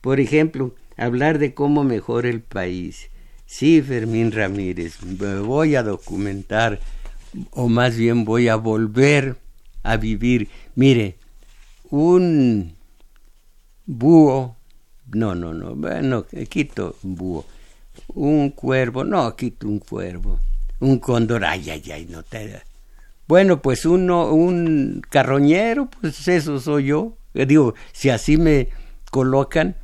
Por 0.00 0.20
ejemplo, 0.20 0.74
hablar 0.96 1.38
de 1.38 1.54
cómo 1.54 1.84
mejora 1.84 2.28
el 2.28 2.40
país. 2.40 3.10
Sí, 3.46 3.80
Fermín 3.82 4.32
Ramírez, 4.32 5.02
me 5.02 5.40
voy 5.40 5.74
a 5.74 5.82
documentar, 5.82 6.80
o 7.50 7.68
más 7.68 7.96
bien 7.96 8.24
voy 8.24 8.48
a 8.48 8.56
volver 8.56 9.36
a 9.82 9.96
vivir. 9.96 10.48
Mire, 10.74 11.16
un 11.90 12.74
búho, 13.86 14.56
no, 15.12 15.34
no, 15.34 15.54
no, 15.54 15.74
bueno, 15.74 16.26
quito 16.50 16.96
un 17.02 17.14
búho, 17.14 17.46
un 18.08 18.50
cuervo, 18.50 19.04
no, 19.04 19.34
quito 19.34 19.66
un 19.66 19.78
cuervo, 19.78 20.38
un 20.80 20.98
cóndor, 20.98 21.44
ay, 21.44 21.70
ay, 21.70 21.90
ay, 21.90 22.06
no 22.10 22.22
te... 22.22 22.62
Bueno, 23.26 23.60
pues 23.60 23.84
uno, 23.84 24.32
un 24.32 25.02
carroñero, 25.10 25.90
pues 26.00 26.28
eso 26.28 26.58
soy 26.60 26.86
yo. 26.86 27.18
Digo, 27.34 27.74
si 27.92 28.08
así 28.08 28.38
me 28.38 28.68
colocan, 29.10 29.76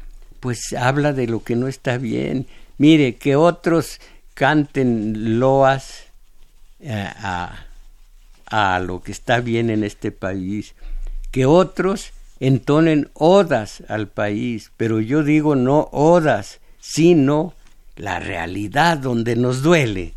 pues 0.45 0.75
habla 0.75 1.15
de 1.15 1.27
lo 1.27 1.43
que 1.43 1.57
no 1.57 1.69
está 1.69 1.97
bien. 1.97 2.47
Mire, 2.77 3.17
que 3.17 3.35
otros 3.35 3.99
canten 4.35 5.39
loas 5.41 6.05
eh, 6.81 6.93
a, 6.93 7.65
a 8.45 8.79
lo 8.81 9.03
que 9.03 9.11
está 9.11 9.41
bien 9.41 9.71
en 9.71 9.83
este 9.83 10.13
país, 10.13 10.75
que 11.31 11.47
otros 11.47 12.11
entonen 12.41 13.09
odas 13.15 13.85
al 13.89 14.09
país, 14.09 14.71
pero 14.77 15.01
yo 15.01 15.23
digo 15.23 15.57
no 15.57 15.89
odas, 15.93 16.61
sino 16.79 17.55
la 17.97 18.21
realidad 18.21 18.99
donde 18.99 19.37
nos 19.37 19.63
duele. 19.63 20.13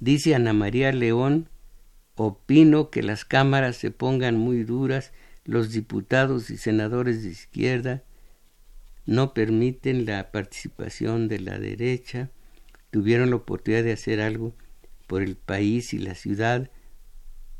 Dice 0.00 0.34
Ana 0.34 0.52
María 0.52 0.90
León, 0.90 1.46
opino 2.16 2.90
que 2.90 3.04
las 3.04 3.24
cámaras 3.24 3.76
se 3.76 3.92
pongan 3.92 4.36
muy 4.36 4.64
duras, 4.64 5.12
los 5.44 5.70
diputados 5.70 6.50
y 6.50 6.56
senadores 6.56 7.22
de 7.22 7.30
izquierda 7.30 8.02
no 9.06 9.34
permiten 9.34 10.06
la 10.06 10.30
participación 10.30 11.28
de 11.28 11.40
la 11.40 11.58
derecha, 11.58 12.30
tuvieron 12.90 13.30
la 13.30 13.36
oportunidad 13.36 13.84
de 13.84 13.92
hacer 13.92 14.20
algo 14.20 14.54
por 15.06 15.22
el 15.22 15.36
país 15.36 15.92
y 15.92 15.98
la 15.98 16.14
ciudad, 16.14 16.70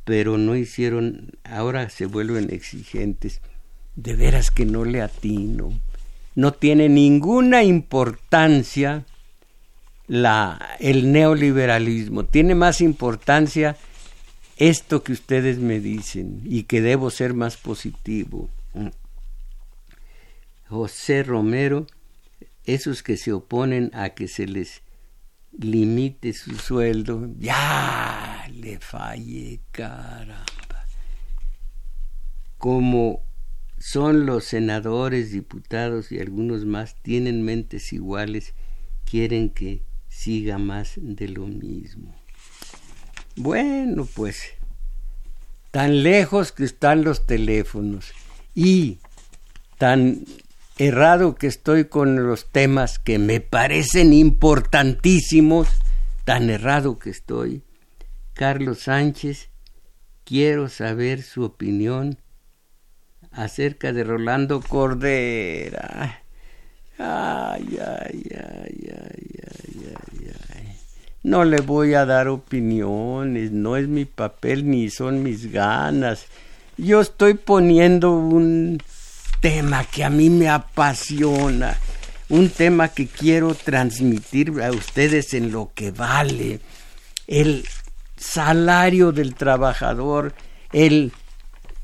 pero 0.05 0.39
no 0.39 0.57
hicieron, 0.57 1.33
ahora 1.45 1.91
se 1.91 2.07
vuelven 2.07 2.53
exigentes. 2.53 3.41
De 3.97 4.15
veras 4.15 4.51
que 4.51 4.65
no 4.65 4.85
le 4.85 5.03
atino. 5.03 5.73
No 6.35 6.53
tiene 6.53 6.89
ninguna 6.89 7.63
importancia 7.63 9.05
el 10.09 11.13
neoliberalismo, 11.13 12.25
tiene 12.25 12.55
más 12.55 12.81
importancia 12.81 13.77
esto 14.57 15.03
que 15.03 15.13
ustedes 15.13 15.59
me 15.59 15.81
dicen 15.81 16.41
y 16.45 16.65
que 16.65 16.81
debo 16.81 17.11
ser 17.11 17.35
más 17.35 17.57
positivo. 17.57 18.49
José 20.69 21.23
Romero, 21.23 21.87
esos 22.65 23.03
que 23.03 23.17
se 23.17 23.33
oponen 23.33 23.91
a 23.95 24.11
que 24.11 24.29
se 24.29 24.47
les 24.47 24.83
limite 25.59 26.33
su 26.33 26.57
sueldo, 26.57 27.29
ya 27.39 28.47
le 28.53 28.79
falle, 28.81 29.61
caramba. 29.71 30.87
Como 32.59 33.23
son 33.79 34.27
los 34.27 34.45
senadores, 34.45 35.31
diputados 35.31 36.11
y 36.11 36.19
algunos 36.19 36.65
más, 36.65 36.97
tienen 37.03 37.43
mentes 37.43 37.93
iguales, 37.93 38.55
quieren 39.05 39.51
que 39.51 39.83
siga 40.09 40.59
más 40.59 40.95
de 40.97 41.29
lo 41.29 41.47
mismo. 41.47 42.15
Bueno, 43.37 44.07
pues 44.15 44.55
tan 45.71 46.03
lejos 46.03 46.53
que 46.53 46.65
están 46.65 47.05
los 47.05 47.27
teléfonos 47.27 48.13
y 48.55 48.99
tan 49.77 50.25
errado 50.79 51.37
que 51.37 51.47
estoy 51.47 51.87
con 51.87 52.27
los 52.27 52.51
temas 52.51 52.99
que 52.99 53.19
me 53.19 53.41
parecen 53.41 54.13
importantísimos, 54.13 55.69
tan 56.25 56.51
errado 56.51 56.99
que 56.99 57.11
estoy. 57.11 57.63
Carlos 58.33 58.81
Sánchez, 58.81 59.51
quiero 60.25 60.69
saber 60.69 61.23
su 61.23 61.45
opinión 61.45 62.19
acerca 63.31 63.93
de 63.93 64.05
Rolando 64.05 64.61
Cordera. 64.61 66.23
Ay, 66.99 67.79
ay, 67.81 68.23
ay, 68.33 68.33
ay, 68.37 68.91
ay, 68.93 69.87
ay, 69.87 70.33
ay. 70.55 70.79
No 71.23 71.45
le 71.45 71.61
voy 71.61 71.95
a 71.95 72.05
dar 72.05 72.29
opiniones, 72.29 73.51
no 73.51 73.77
es 73.77 73.89
mi 73.89 74.05
papel 74.05 74.69
ni 74.69 74.91
son 74.91 75.23
mis 75.23 75.51
ganas. 75.51 76.27
Yo 76.77 77.01
estoy 77.01 77.35
poniendo 77.35 78.13
un 78.13 78.79
tema 79.45 79.85
que 79.85 80.03
a 80.03 80.09
mí 80.09 80.31
me 80.31 80.49
apasiona, 80.49 81.77
un 82.31 82.49
tema 82.49 82.89
que 82.89 83.07
quiero 83.07 83.55
transmitir 83.55 84.51
a 84.63 84.71
ustedes 84.71 85.35
en 85.35 85.53
lo 85.53 85.71
que 85.75 85.91
vale, 85.91 86.61
el 87.27 87.67
salario 88.17 89.13
del 89.13 89.35
trabajador, 89.35 90.33
el 90.73 91.13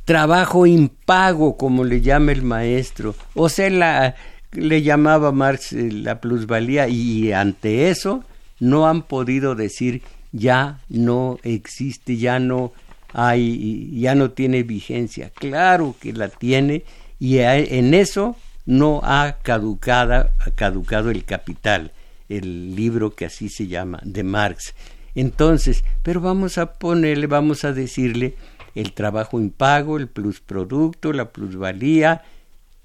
trabajo 0.06 0.64
impago, 0.64 1.58
como 1.58 1.84
le 1.84 2.00
llama 2.00 2.32
el 2.32 2.40
maestro, 2.40 3.14
o 3.34 3.50
sea, 3.50 3.68
la, 3.68 4.14
le 4.52 4.80
llamaba 4.80 5.30
Marx 5.30 5.74
eh, 5.74 5.92
la 5.92 6.18
plusvalía, 6.18 6.88
y 6.88 7.30
ante 7.32 7.90
eso 7.90 8.24
no 8.58 8.88
han 8.88 9.02
podido 9.02 9.54
decir 9.54 10.00
ya 10.32 10.80
no 10.88 11.38
existe, 11.42 12.16
ya 12.16 12.38
no 12.38 12.72
hay, 13.12 14.00
ya 14.00 14.14
no 14.14 14.30
tiene 14.30 14.62
vigencia. 14.62 15.30
Claro 15.34 15.94
que 16.00 16.14
la 16.14 16.28
tiene 16.28 16.84
y 17.20 17.38
en 17.38 17.94
eso 17.94 18.34
no 18.66 19.00
ha 19.04 19.38
caducado 19.42 21.10
el 21.10 21.24
capital, 21.24 21.92
el 22.28 22.74
libro 22.74 23.14
que 23.14 23.26
así 23.26 23.48
se 23.48 23.68
llama, 23.68 24.00
de 24.02 24.24
Marx. 24.24 24.74
Entonces, 25.14 25.84
pero 26.02 26.20
vamos 26.20 26.58
a 26.58 26.72
ponerle, 26.74 27.26
vamos 27.26 27.64
a 27.64 27.72
decirle 27.72 28.36
el 28.74 28.92
trabajo 28.92 29.38
impago, 29.38 29.96
el 29.98 30.08
plusproducto, 30.08 31.12
la 31.12 31.30
plusvalía, 31.30 32.22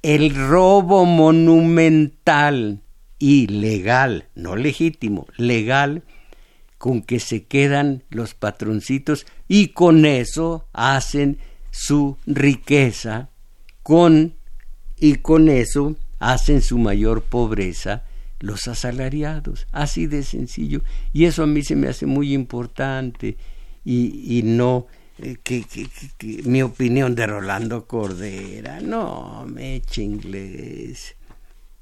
el 0.02 0.36
robo 0.36 1.06
monumental 1.06 2.82
ilegal, 3.20 4.28
no 4.36 4.56
legítimo, 4.56 5.28
legal, 5.38 6.04
con 6.78 7.02
que 7.02 7.20
se 7.20 7.46
quedan 7.46 8.04
los 8.10 8.34
patroncitos 8.34 9.26
y 9.48 9.70
con 9.70 10.06
eso 10.06 10.68
hacen 10.74 11.40
su 11.72 12.18
riqueza, 12.26 13.30
con 13.86 14.34
y 14.98 15.18
con 15.18 15.48
eso 15.48 15.96
hacen 16.18 16.64
su 16.64 16.80
mayor 16.80 17.22
pobreza 17.22 18.04
los 18.40 18.68
asalariados, 18.68 19.68
así 19.72 20.08
de 20.08 20.24
sencillo. 20.24 20.82
Y 21.14 21.26
eso 21.26 21.44
a 21.44 21.46
mí 21.46 21.62
se 21.62 21.76
me 21.76 21.88
hace 21.88 22.08
muy 22.08 22.34
importante 22.34 23.38
y, 23.84 24.40
y 24.40 24.42
no 24.42 24.88
eh, 25.20 25.38
que, 25.44 25.64
mi 26.46 26.64
opinión 26.64 27.14
de 27.14 27.28
Rolando 27.28 27.86
Cordera, 27.86 28.82
no, 28.82 29.46
me 29.48 29.76
eche 29.76 30.02
inglés. 30.02 31.16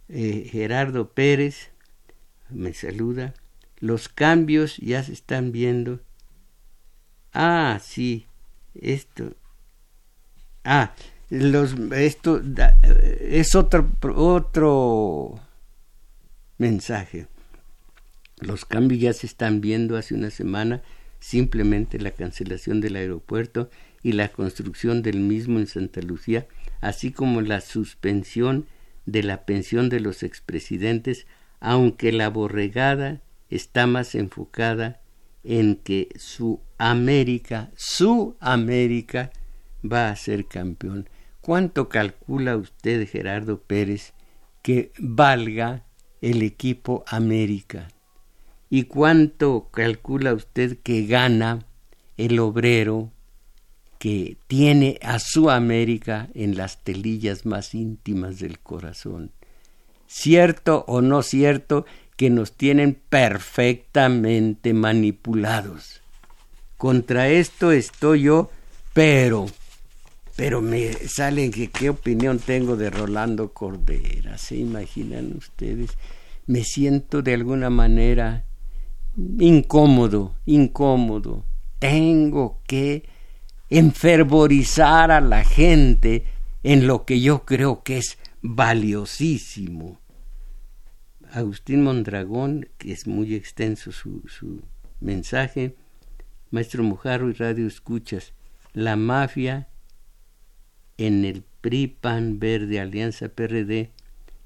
Eh, 0.10 0.50
Gerardo 0.52 1.08
Pérez 1.08 1.72
me 2.50 2.74
saluda. 2.74 3.34
Los 3.80 4.10
cambios 4.10 4.76
ya 4.76 5.02
se 5.04 5.14
están 5.14 5.54
viendo. 5.54 6.02
Ah, 7.32 7.80
sí, 7.82 8.28
esto. 8.74 9.38
Ah, 10.66 10.94
los, 11.40 11.74
esto 11.94 12.42
es 13.20 13.56
otro, 13.56 13.90
otro 14.16 15.40
mensaje. 16.60 17.28
Los 18.40 18.66
cambios 18.66 19.02
ya 19.02 19.14
se 19.14 19.26
están 19.26 19.60
viendo 19.60 19.98
hace 19.98 20.14
una 20.14 20.30
semana, 20.30 20.84
simplemente 21.20 22.00
la 22.00 22.12
cancelación 22.12 22.82
del 22.82 22.98
aeropuerto 22.98 23.72
y 24.04 24.12
la 24.12 24.28
construcción 24.28 25.02
del 25.02 25.22
mismo 25.22 25.58
en 25.58 25.66
Santa 25.66 26.02
Lucía, 26.02 26.46
así 26.82 27.12
como 27.12 27.42
la 27.42 27.62
suspensión 27.62 28.68
de 29.08 29.24
la 29.24 29.46
pensión 29.46 29.90
de 29.90 30.02
los 30.02 30.22
expresidentes, 30.22 31.26
aunque 31.60 32.12
la 32.12 32.30
borregada 32.30 33.22
está 33.50 33.88
más 33.88 34.14
enfocada 34.14 35.02
en 35.44 35.78
que 35.78 36.10
su 36.16 36.62
América, 36.78 37.72
su 37.76 38.36
América, 38.40 39.32
va 39.84 40.10
a 40.10 40.16
ser 40.16 40.46
campeón. 40.46 41.10
¿Cuánto 41.44 41.90
calcula 41.90 42.56
usted, 42.56 43.06
Gerardo 43.06 43.60
Pérez, 43.60 44.14
que 44.62 44.94
valga 44.98 45.84
el 46.22 46.42
equipo 46.42 47.04
América? 47.06 47.90
¿Y 48.70 48.84
cuánto 48.84 49.68
calcula 49.70 50.34
usted 50.34 50.78
que 50.82 51.06
gana 51.06 51.66
el 52.16 52.40
obrero 52.40 53.12
que 54.00 54.38
tiene 54.48 54.98
a 55.02 55.20
su 55.20 55.50
América 55.50 56.30
en 56.34 56.56
las 56.56 56.82
telillas 56.82 57.46
más 57.46 57.76
íntimas 57.76 58.40
del 58.40 58.60
corazón? 58.60 59.34
Cierto 60.08 60.86
o 60.88 61.02
no 61.02 61.24
cierto 61.24 61.86
que 62.16 62.30
nos 62.30 62.54
tienen 62.54 62.98
perfectamente 63.10 64.74
manipulados. 64.74 66.02
Contra 66.78 67.28
esto 67.28 67.74
estoy 67.74 68.22
yo, 68.22 68.50
pero, 68.94 69.48
pero 70.36 70.62
me 70.62 70.94
salen 70.94 71.52
que 71.52 71.70
qué 71.70 71.90
opinión 71.90 72.40
tengo 72.40 72.76
de 72.76 72.90
Rolando 72.90 73.54
Cordera, 73.54 74.38
¿se 74.38 74.56
imaginan 74.56 75.36
ustedes? 75.38 75.92
Me 76.48 76.64
siento 76.64 77.22
de 77.22 77.36
alguna 77.36 77.70
manera 77.70 78.46
incómodo, 79.40 80.36
incómodo. 80.46 81.46
Tengo 81.80 82.62
que 82.66 83.04
enfervorizar 83.70 85.12
a 85.12 85.22
la 85.22 85.44
gente 85.44 86.26
en 86.64 86.88
lo 86.88 87.06
que 87.06 87.22
yo 87.22 87.46
creo 87.46 87.84
que 87.84 87.98
es 87.98 88.18
valiosísimo. 88.42 90.00
Agustín 91.32 91.84
Mondragón, 91.84 92.70
que 92.78 92.92
es 92.92 93.08
muy 93.08 93.36
extenso 93.36 93.92
su, 93.92 94.24
su 94.28 94.62
mensaje, 95.00 95.76
Maestro 96.52 96.84
Mojarro 96.84 97.30
y 97.30 97.34
Radio 97.34 97.68
Escuchas, 97.68 98.34
la 98.74 98.96
mafia 98.96 99.68
en 100.98 101.26
el 101.26 101.44
PRI, 101.62 101.88
PAN, 101.88 102.40
Verde, 102.40 102.80
Alianza 102.80 103.30
PRD, 103.30 103.92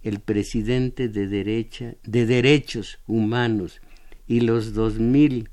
el 0.03 0.19
presidente 0.19 1.09
de 1.09 1.27
derecha, 1.27 1.95
de 2.03 2.25
derechos 2.25 2.99
humanos 3.07 3.81
y 4.27 4.41
los 4.41 4.73
dos 4.73 4.99
mil 4.99 5.49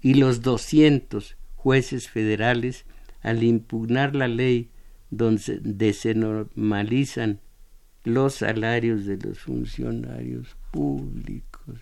y 0.00 0.14
los 0.14 0.42
doscientos 0.42 1.36
jueces 1.56 2.08
federales 2.08 2.84
al 3.22 3.42
impugnar 3.42 4.14
la 4.14 4.28
ley 4.28 4.70
donde 5.10 5.92
se 5.92 6.14
normalizan 6.14 7.40
los 8.04 8.36
salarios 8.36 9.04
de 9.04 9.18
los 9.18 9.40
funcionarios 9.40 10.56
públicos. 10.70 11.80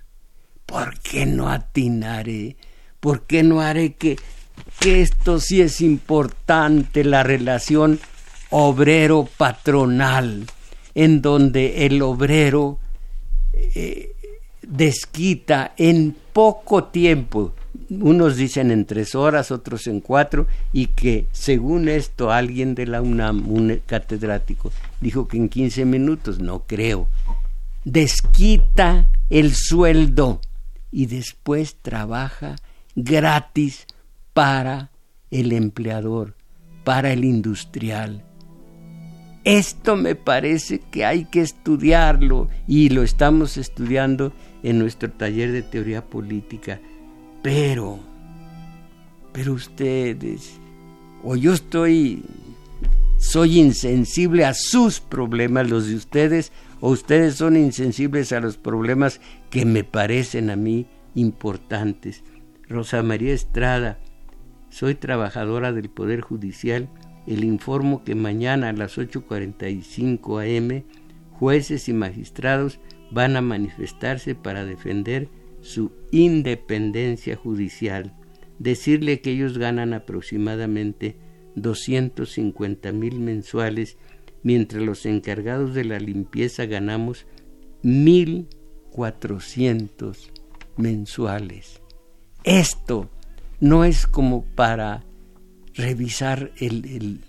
¿Por 0.66 0.98
qué 1.00 1.26
no 1.26 1.48
atinaré? 1.48 2.56
¿Por 3.00 3.26
qué 3.26 3.42
no 3.42 3.60
haré 3.60 3.94
que, 3.94 4.18
que 4.80 5.00
esto 5.02 5.40
sí 5.40 5.60
es 5.60 5.80
importante, 5.80 7.04
la 7.04 7.22
relación 7.22 8.00
obrero-patronal, 8.50 10.46
en 10.94 11.22
donde 11.22 11.86
el 11.86 12.02
obrero 12.02 12.78
eh, 13.52 14.12
desquita 14.62 15.72
en 15.76 16.16
poco 16.32 16.84
tiempo, 16.84 17.54
unos 17.90 18.36
dicen 18.36 18.70
en 18.70 18.84
tres 18.84 19.14
horas, 19.14 19.50
otros 19.50 19.86
en 19.86 20.00
cuatro, 20.00 20.46
y 20.72 20.88
que 20.88 21.26
según 21.32 21.88
esto 21.88 22.30
alguien 22.30 22.74
de 22.74 22.86
la 22.86 23.02
UNAM, 23.02 23.50
un 23.50 23.80
catedrático, 23.86 24.72
dijo 25.00 25.26
que 25.26 25.36
en 25.36 25.48
quince 25.48 25.84
minutos, 25.84 26.38
no 26.38 26.64
creo, 26.66 27.08
desquita 27.84 29.10
el 29.30 29.54
sueldo 29.54 30.40
y 30.90 31.06
después 31.06 31.76
trabaja 31.80 32.56
gratis 32.94 33.86
para 34.32 34.90
el 35.30 35.52
empleador, 35.52 36.34
para 36.84 37.12
el 37.12 37.24
industrial. 37.24 38.24
Esto 39.44 39.96
me 39.96 40.14
parece 40.14 40.80
que 40.90 41.04
hay 41.04 41.24
que 41.24 41.40
estudiarlo 41.40 42.48
y 42.66 42.90
lo 42.90 43.02
estamos 43.02 43.56
estudiando 43.56 44.32
en 44.62 44.78
nuestro 44.78 45.10
taller 45.10 45.52
de 45.52 45.62
teoría 45.62 46.04
política. 46.04 46.80
Pero, 47.42 47.98
pero 49.32 49.54
ustedes, 49.54 50.58
o 51.22 51.36
yo 51.36 51.52
estoy, 51.52 52.24
soy 53.18 53.58
insensible 53.58 54.44
a 54.44 54.54
sus 54.54 55.00
problemas, 55.00 55.70
los 55.70 55.88
de 55.88 55.94
ustedes, 55.94 56.52
o 56.80 56.90
ustedes 56.90 57.36
son 57.36 57.56
insensibles 57.56 58.32
a 58.32 58.40
los 58.40 58.56
problemas 58.56 59.20
que 59.50 59.64
me 59.64 59.84
parecen 59.84 60.50
a 60.50 60.56
mí 60.56 60.86
importantes. 61.14 62.22
Rosa 62.68 63.02
María 63.02 63.32
Estrada, 63.32 63.98
soy 64.70 64.94
trabajadora 64.94 65.72
del 65.72 65.88
Poder 65.88 66.20
Judicial. 66.20 66.88
El 67.28 67.44
informo 67.44 68.02
que 68.04 68.14
mañana 68.14 68.70
a 68.70 68.72
las 68.72 68.96
8.45 68.96 70.56
am 70.56 70.84
jueces 71.30 71.90
y 71.90 71.92
magistrados 71.92 72.80
van 73.10 73.36
a 73.36 73.42
manifestarse 73.42 74.34
para 74.34 74.64
defender 74.64 75.28
su 75.60 75.92
independencia 76.10 77.36
judicial, 77.36 78.14
decirle 78.58 79.20
que 79.20 79.32
ellos 79.32 79.58
ganan 79.58 79.92
aproximadamente 79.92 81.16
250 81.54 82.92
mil 82.92 83.20
mensuales, 83.20 83.98
mientras 84.42 84.82
los 84.82 85.04
encargados 85.04 85.74
de 85.74 85.84
la 85.84 85.98
limpieza 85.98 86.64
ganamos 86.64 87.26
1.400 87.82 90.30
mensuales. 90.78 91.82
Esto 92.42 93.10
no 93.60 93.84
es 93.84 94.06
como 94.06 94.46
para 94.54 95.04
revisar 95.78 96.50
el, 96.58 97.20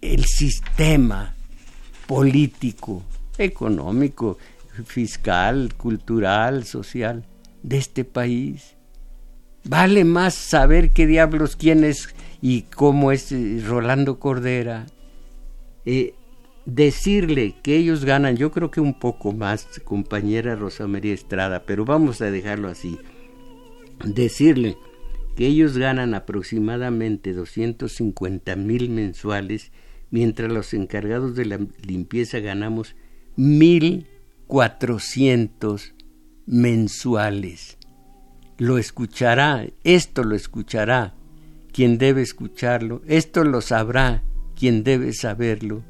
el, 0.00 0.24
sistema 0.24 1.34
político 2.06 3.02
económico, 3.36 4.38
fiscal, 4.86 5.74
cultural, 5.76 6.64
social 6.64 7.24
de 7.62 7.78
este 7.78 8.04
país. 8.04 8.76
Vale 9.64 10.04
más 10.04 10.34
saber 10.34 10.92
qué 10.92 11.06
diablos, 11.06 11.56
quién 11.56 11.82
es 11.82 12.14
y 12.40 12.62
cómo 12.62 13.10
es 13.10 13.32
eh, 13.32 13.60
Rolando 13.66 14.20
Cordera. 14.20 14.86
Eh, 15.84 16.14
decirle 16.64 17.56
que 17.62 17.76
ellos 17.76 18.04
ganan, 18.04 18.36
yo 18.36 18.52
creo 18.52 18.70
que 18.70 18.80
un 18.80 18.98
poco 18.98 19.32
más, 19.32 19.66
compañera 19.84 20.54
Rosa 20.54 20.86
María 20.86 21.12
Estrada, 21.12 21.64
pero 21.66 21.84
vamos 21.84 22.20
a 22.22 22.30
dejarlo 22.30 22.68
así. 22.68 22.98
Decirle 24.04 24.76
que 25.38 25.46
ellos 25.46 25.78
ganan 25.78 26.14
aproximadamente 26.14 27.32
250 27.32 28.56
mil 28.56 28.90
mensuales, 28.90 29.70
mientras 30.10 30.50
los 30.50 30.74
encargados 30.74 31.36
de 31.36 31.44
la 31.44 31.60
limpieza 31.80 32.40
ganamos 32.40 32.96
mil 33.36 34.08
cuatrocientos 34.48 35.94
mensuales. 36.44 37.78
Lo 38.56 38.78
escuchará, 38.78 39.64
esto 39.84 40.24
lo 40.24 40.34
escuchará 40.34 41.14
quien 41.72 41.98
debe 41.98 42.22
escucharlo, 42.22 43.00
esto 43.06 43.44
lo 43.44 43.60
sabrá 43.60 44.24
quien 44.56 44.82
debe 44.82 45.12
saberlo. 45.12 45.84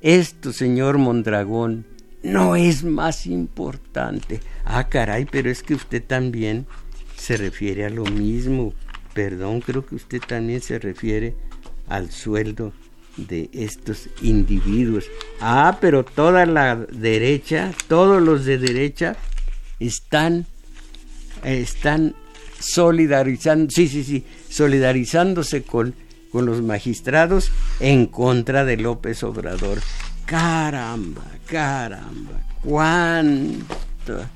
Esto, 0.00 0.54
señor 0.54 0.96
Mondragón, 0.96 1.84
no 2.22 2.56
es 2.56 2.82
más 2.82 3.26
importante. 3.26 4.40
Ah, 4.64 4.88
caray, 4.88 5.26
pero 5.30 5.50
es 5.50 5.62
que 5.62 5.74
usted 5.74 6.02
también 6.02 6.66
se 7.14 7.36
refiere 7.36 7.84
a 7.84 7.90
lo 7.90 8.04
mismo. 8.04 8.72
Perdón, 9.16 9.62
creo 9.62 9.86
que 9.86 9.94
usted 9.94 10.20
también 10.20 10.60
se 10.60 10.78
refiere 10.78 11.34
al 11.88 12.10
sueldo 12.10 12.74
de 13.16 13.48
estos 13.54 14.10
individuos. 14.20 15.06
Ah, 15.40 15.78
pero 15.80 16.04
toda 16.04 16.44
la 16.44 16.76
derecha, 16.76 17.72
todos 17.88 18.20
los 18.22 18.44
de 18.44 18.58
derecha 18.58 19.16
están 19.80 20.44
están 21.42 22.14
solidarizando, 22.58 23.70
sí, 23.70 23.88
sí, 23.88 24.04
sí, 24.04 24.26
solidarizándose 24.50 25.62
con, 25.62 25.94
con 26.30 26.44
los 26.44 26.60
magistrados 26.60 27.50
en 27.80 28.08
contra 28.08 28.66
de 28.66 28.76
López 28.76 29.22
Obrador. 29.22 29.78
Caramba, 30.26 31.24
caramba, 31.46 32.32
cuánto. 32.62 34.26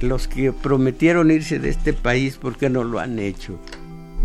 Los 0.00 0.28
que 0.28 0.52
prometieron 0.52 1.30
irse 1.30 1.58
de 1.58 1.70
este 1.70 1.92
país, 1.92 2.36
¿por 2.36 2.56
qué 2.56 2.70
no 2.70 2.84
lo 2.84 3.00
han 3.00 3.18
hecho? 3.18 3.58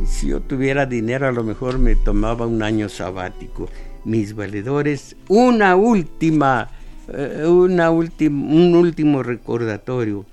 Si 0.07 0.27
yo 0.27 0.41
tuviera 0.41 0.85
dinero, 0.85 1.27
a 1.27 1.31
lo 1.31 1.43
mejor 1.43 1.79
me 1.79 1.95
tomaba 1.95 2.45
un 2.45 2.61
año 2.61 2.89
sabático. 2.89 3.69
Mis 4.05 4.35
valedores, 4.35 5.15
una 5.29 5.75
última, 5.75 6.69
eh, 7.07 7.45
una 7.47 7.89
un 7.89 8.75
último 8.75 9.23
recordatorio. 9.23 10.25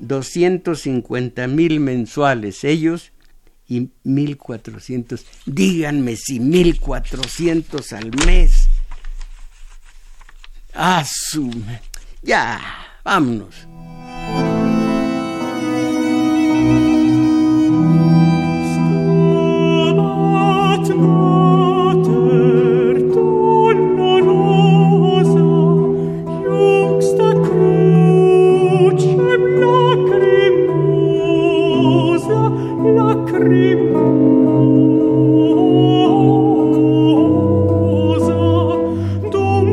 250 0.00 1.46
mil 1.48 1.80
mensuales 1.80 2.64
ellos 2.64 3.12
y 3.66 3.90
1400. 4.04 5.26
Díganme 5.46 6.16
si 6.16 6.40
1400 6.40 7.92
al 7.92 8.10
mes. 8.26 8.68
Asume. 10.72 11.80
Ya, 12.22 12.60
vámonos. 13.04 13.67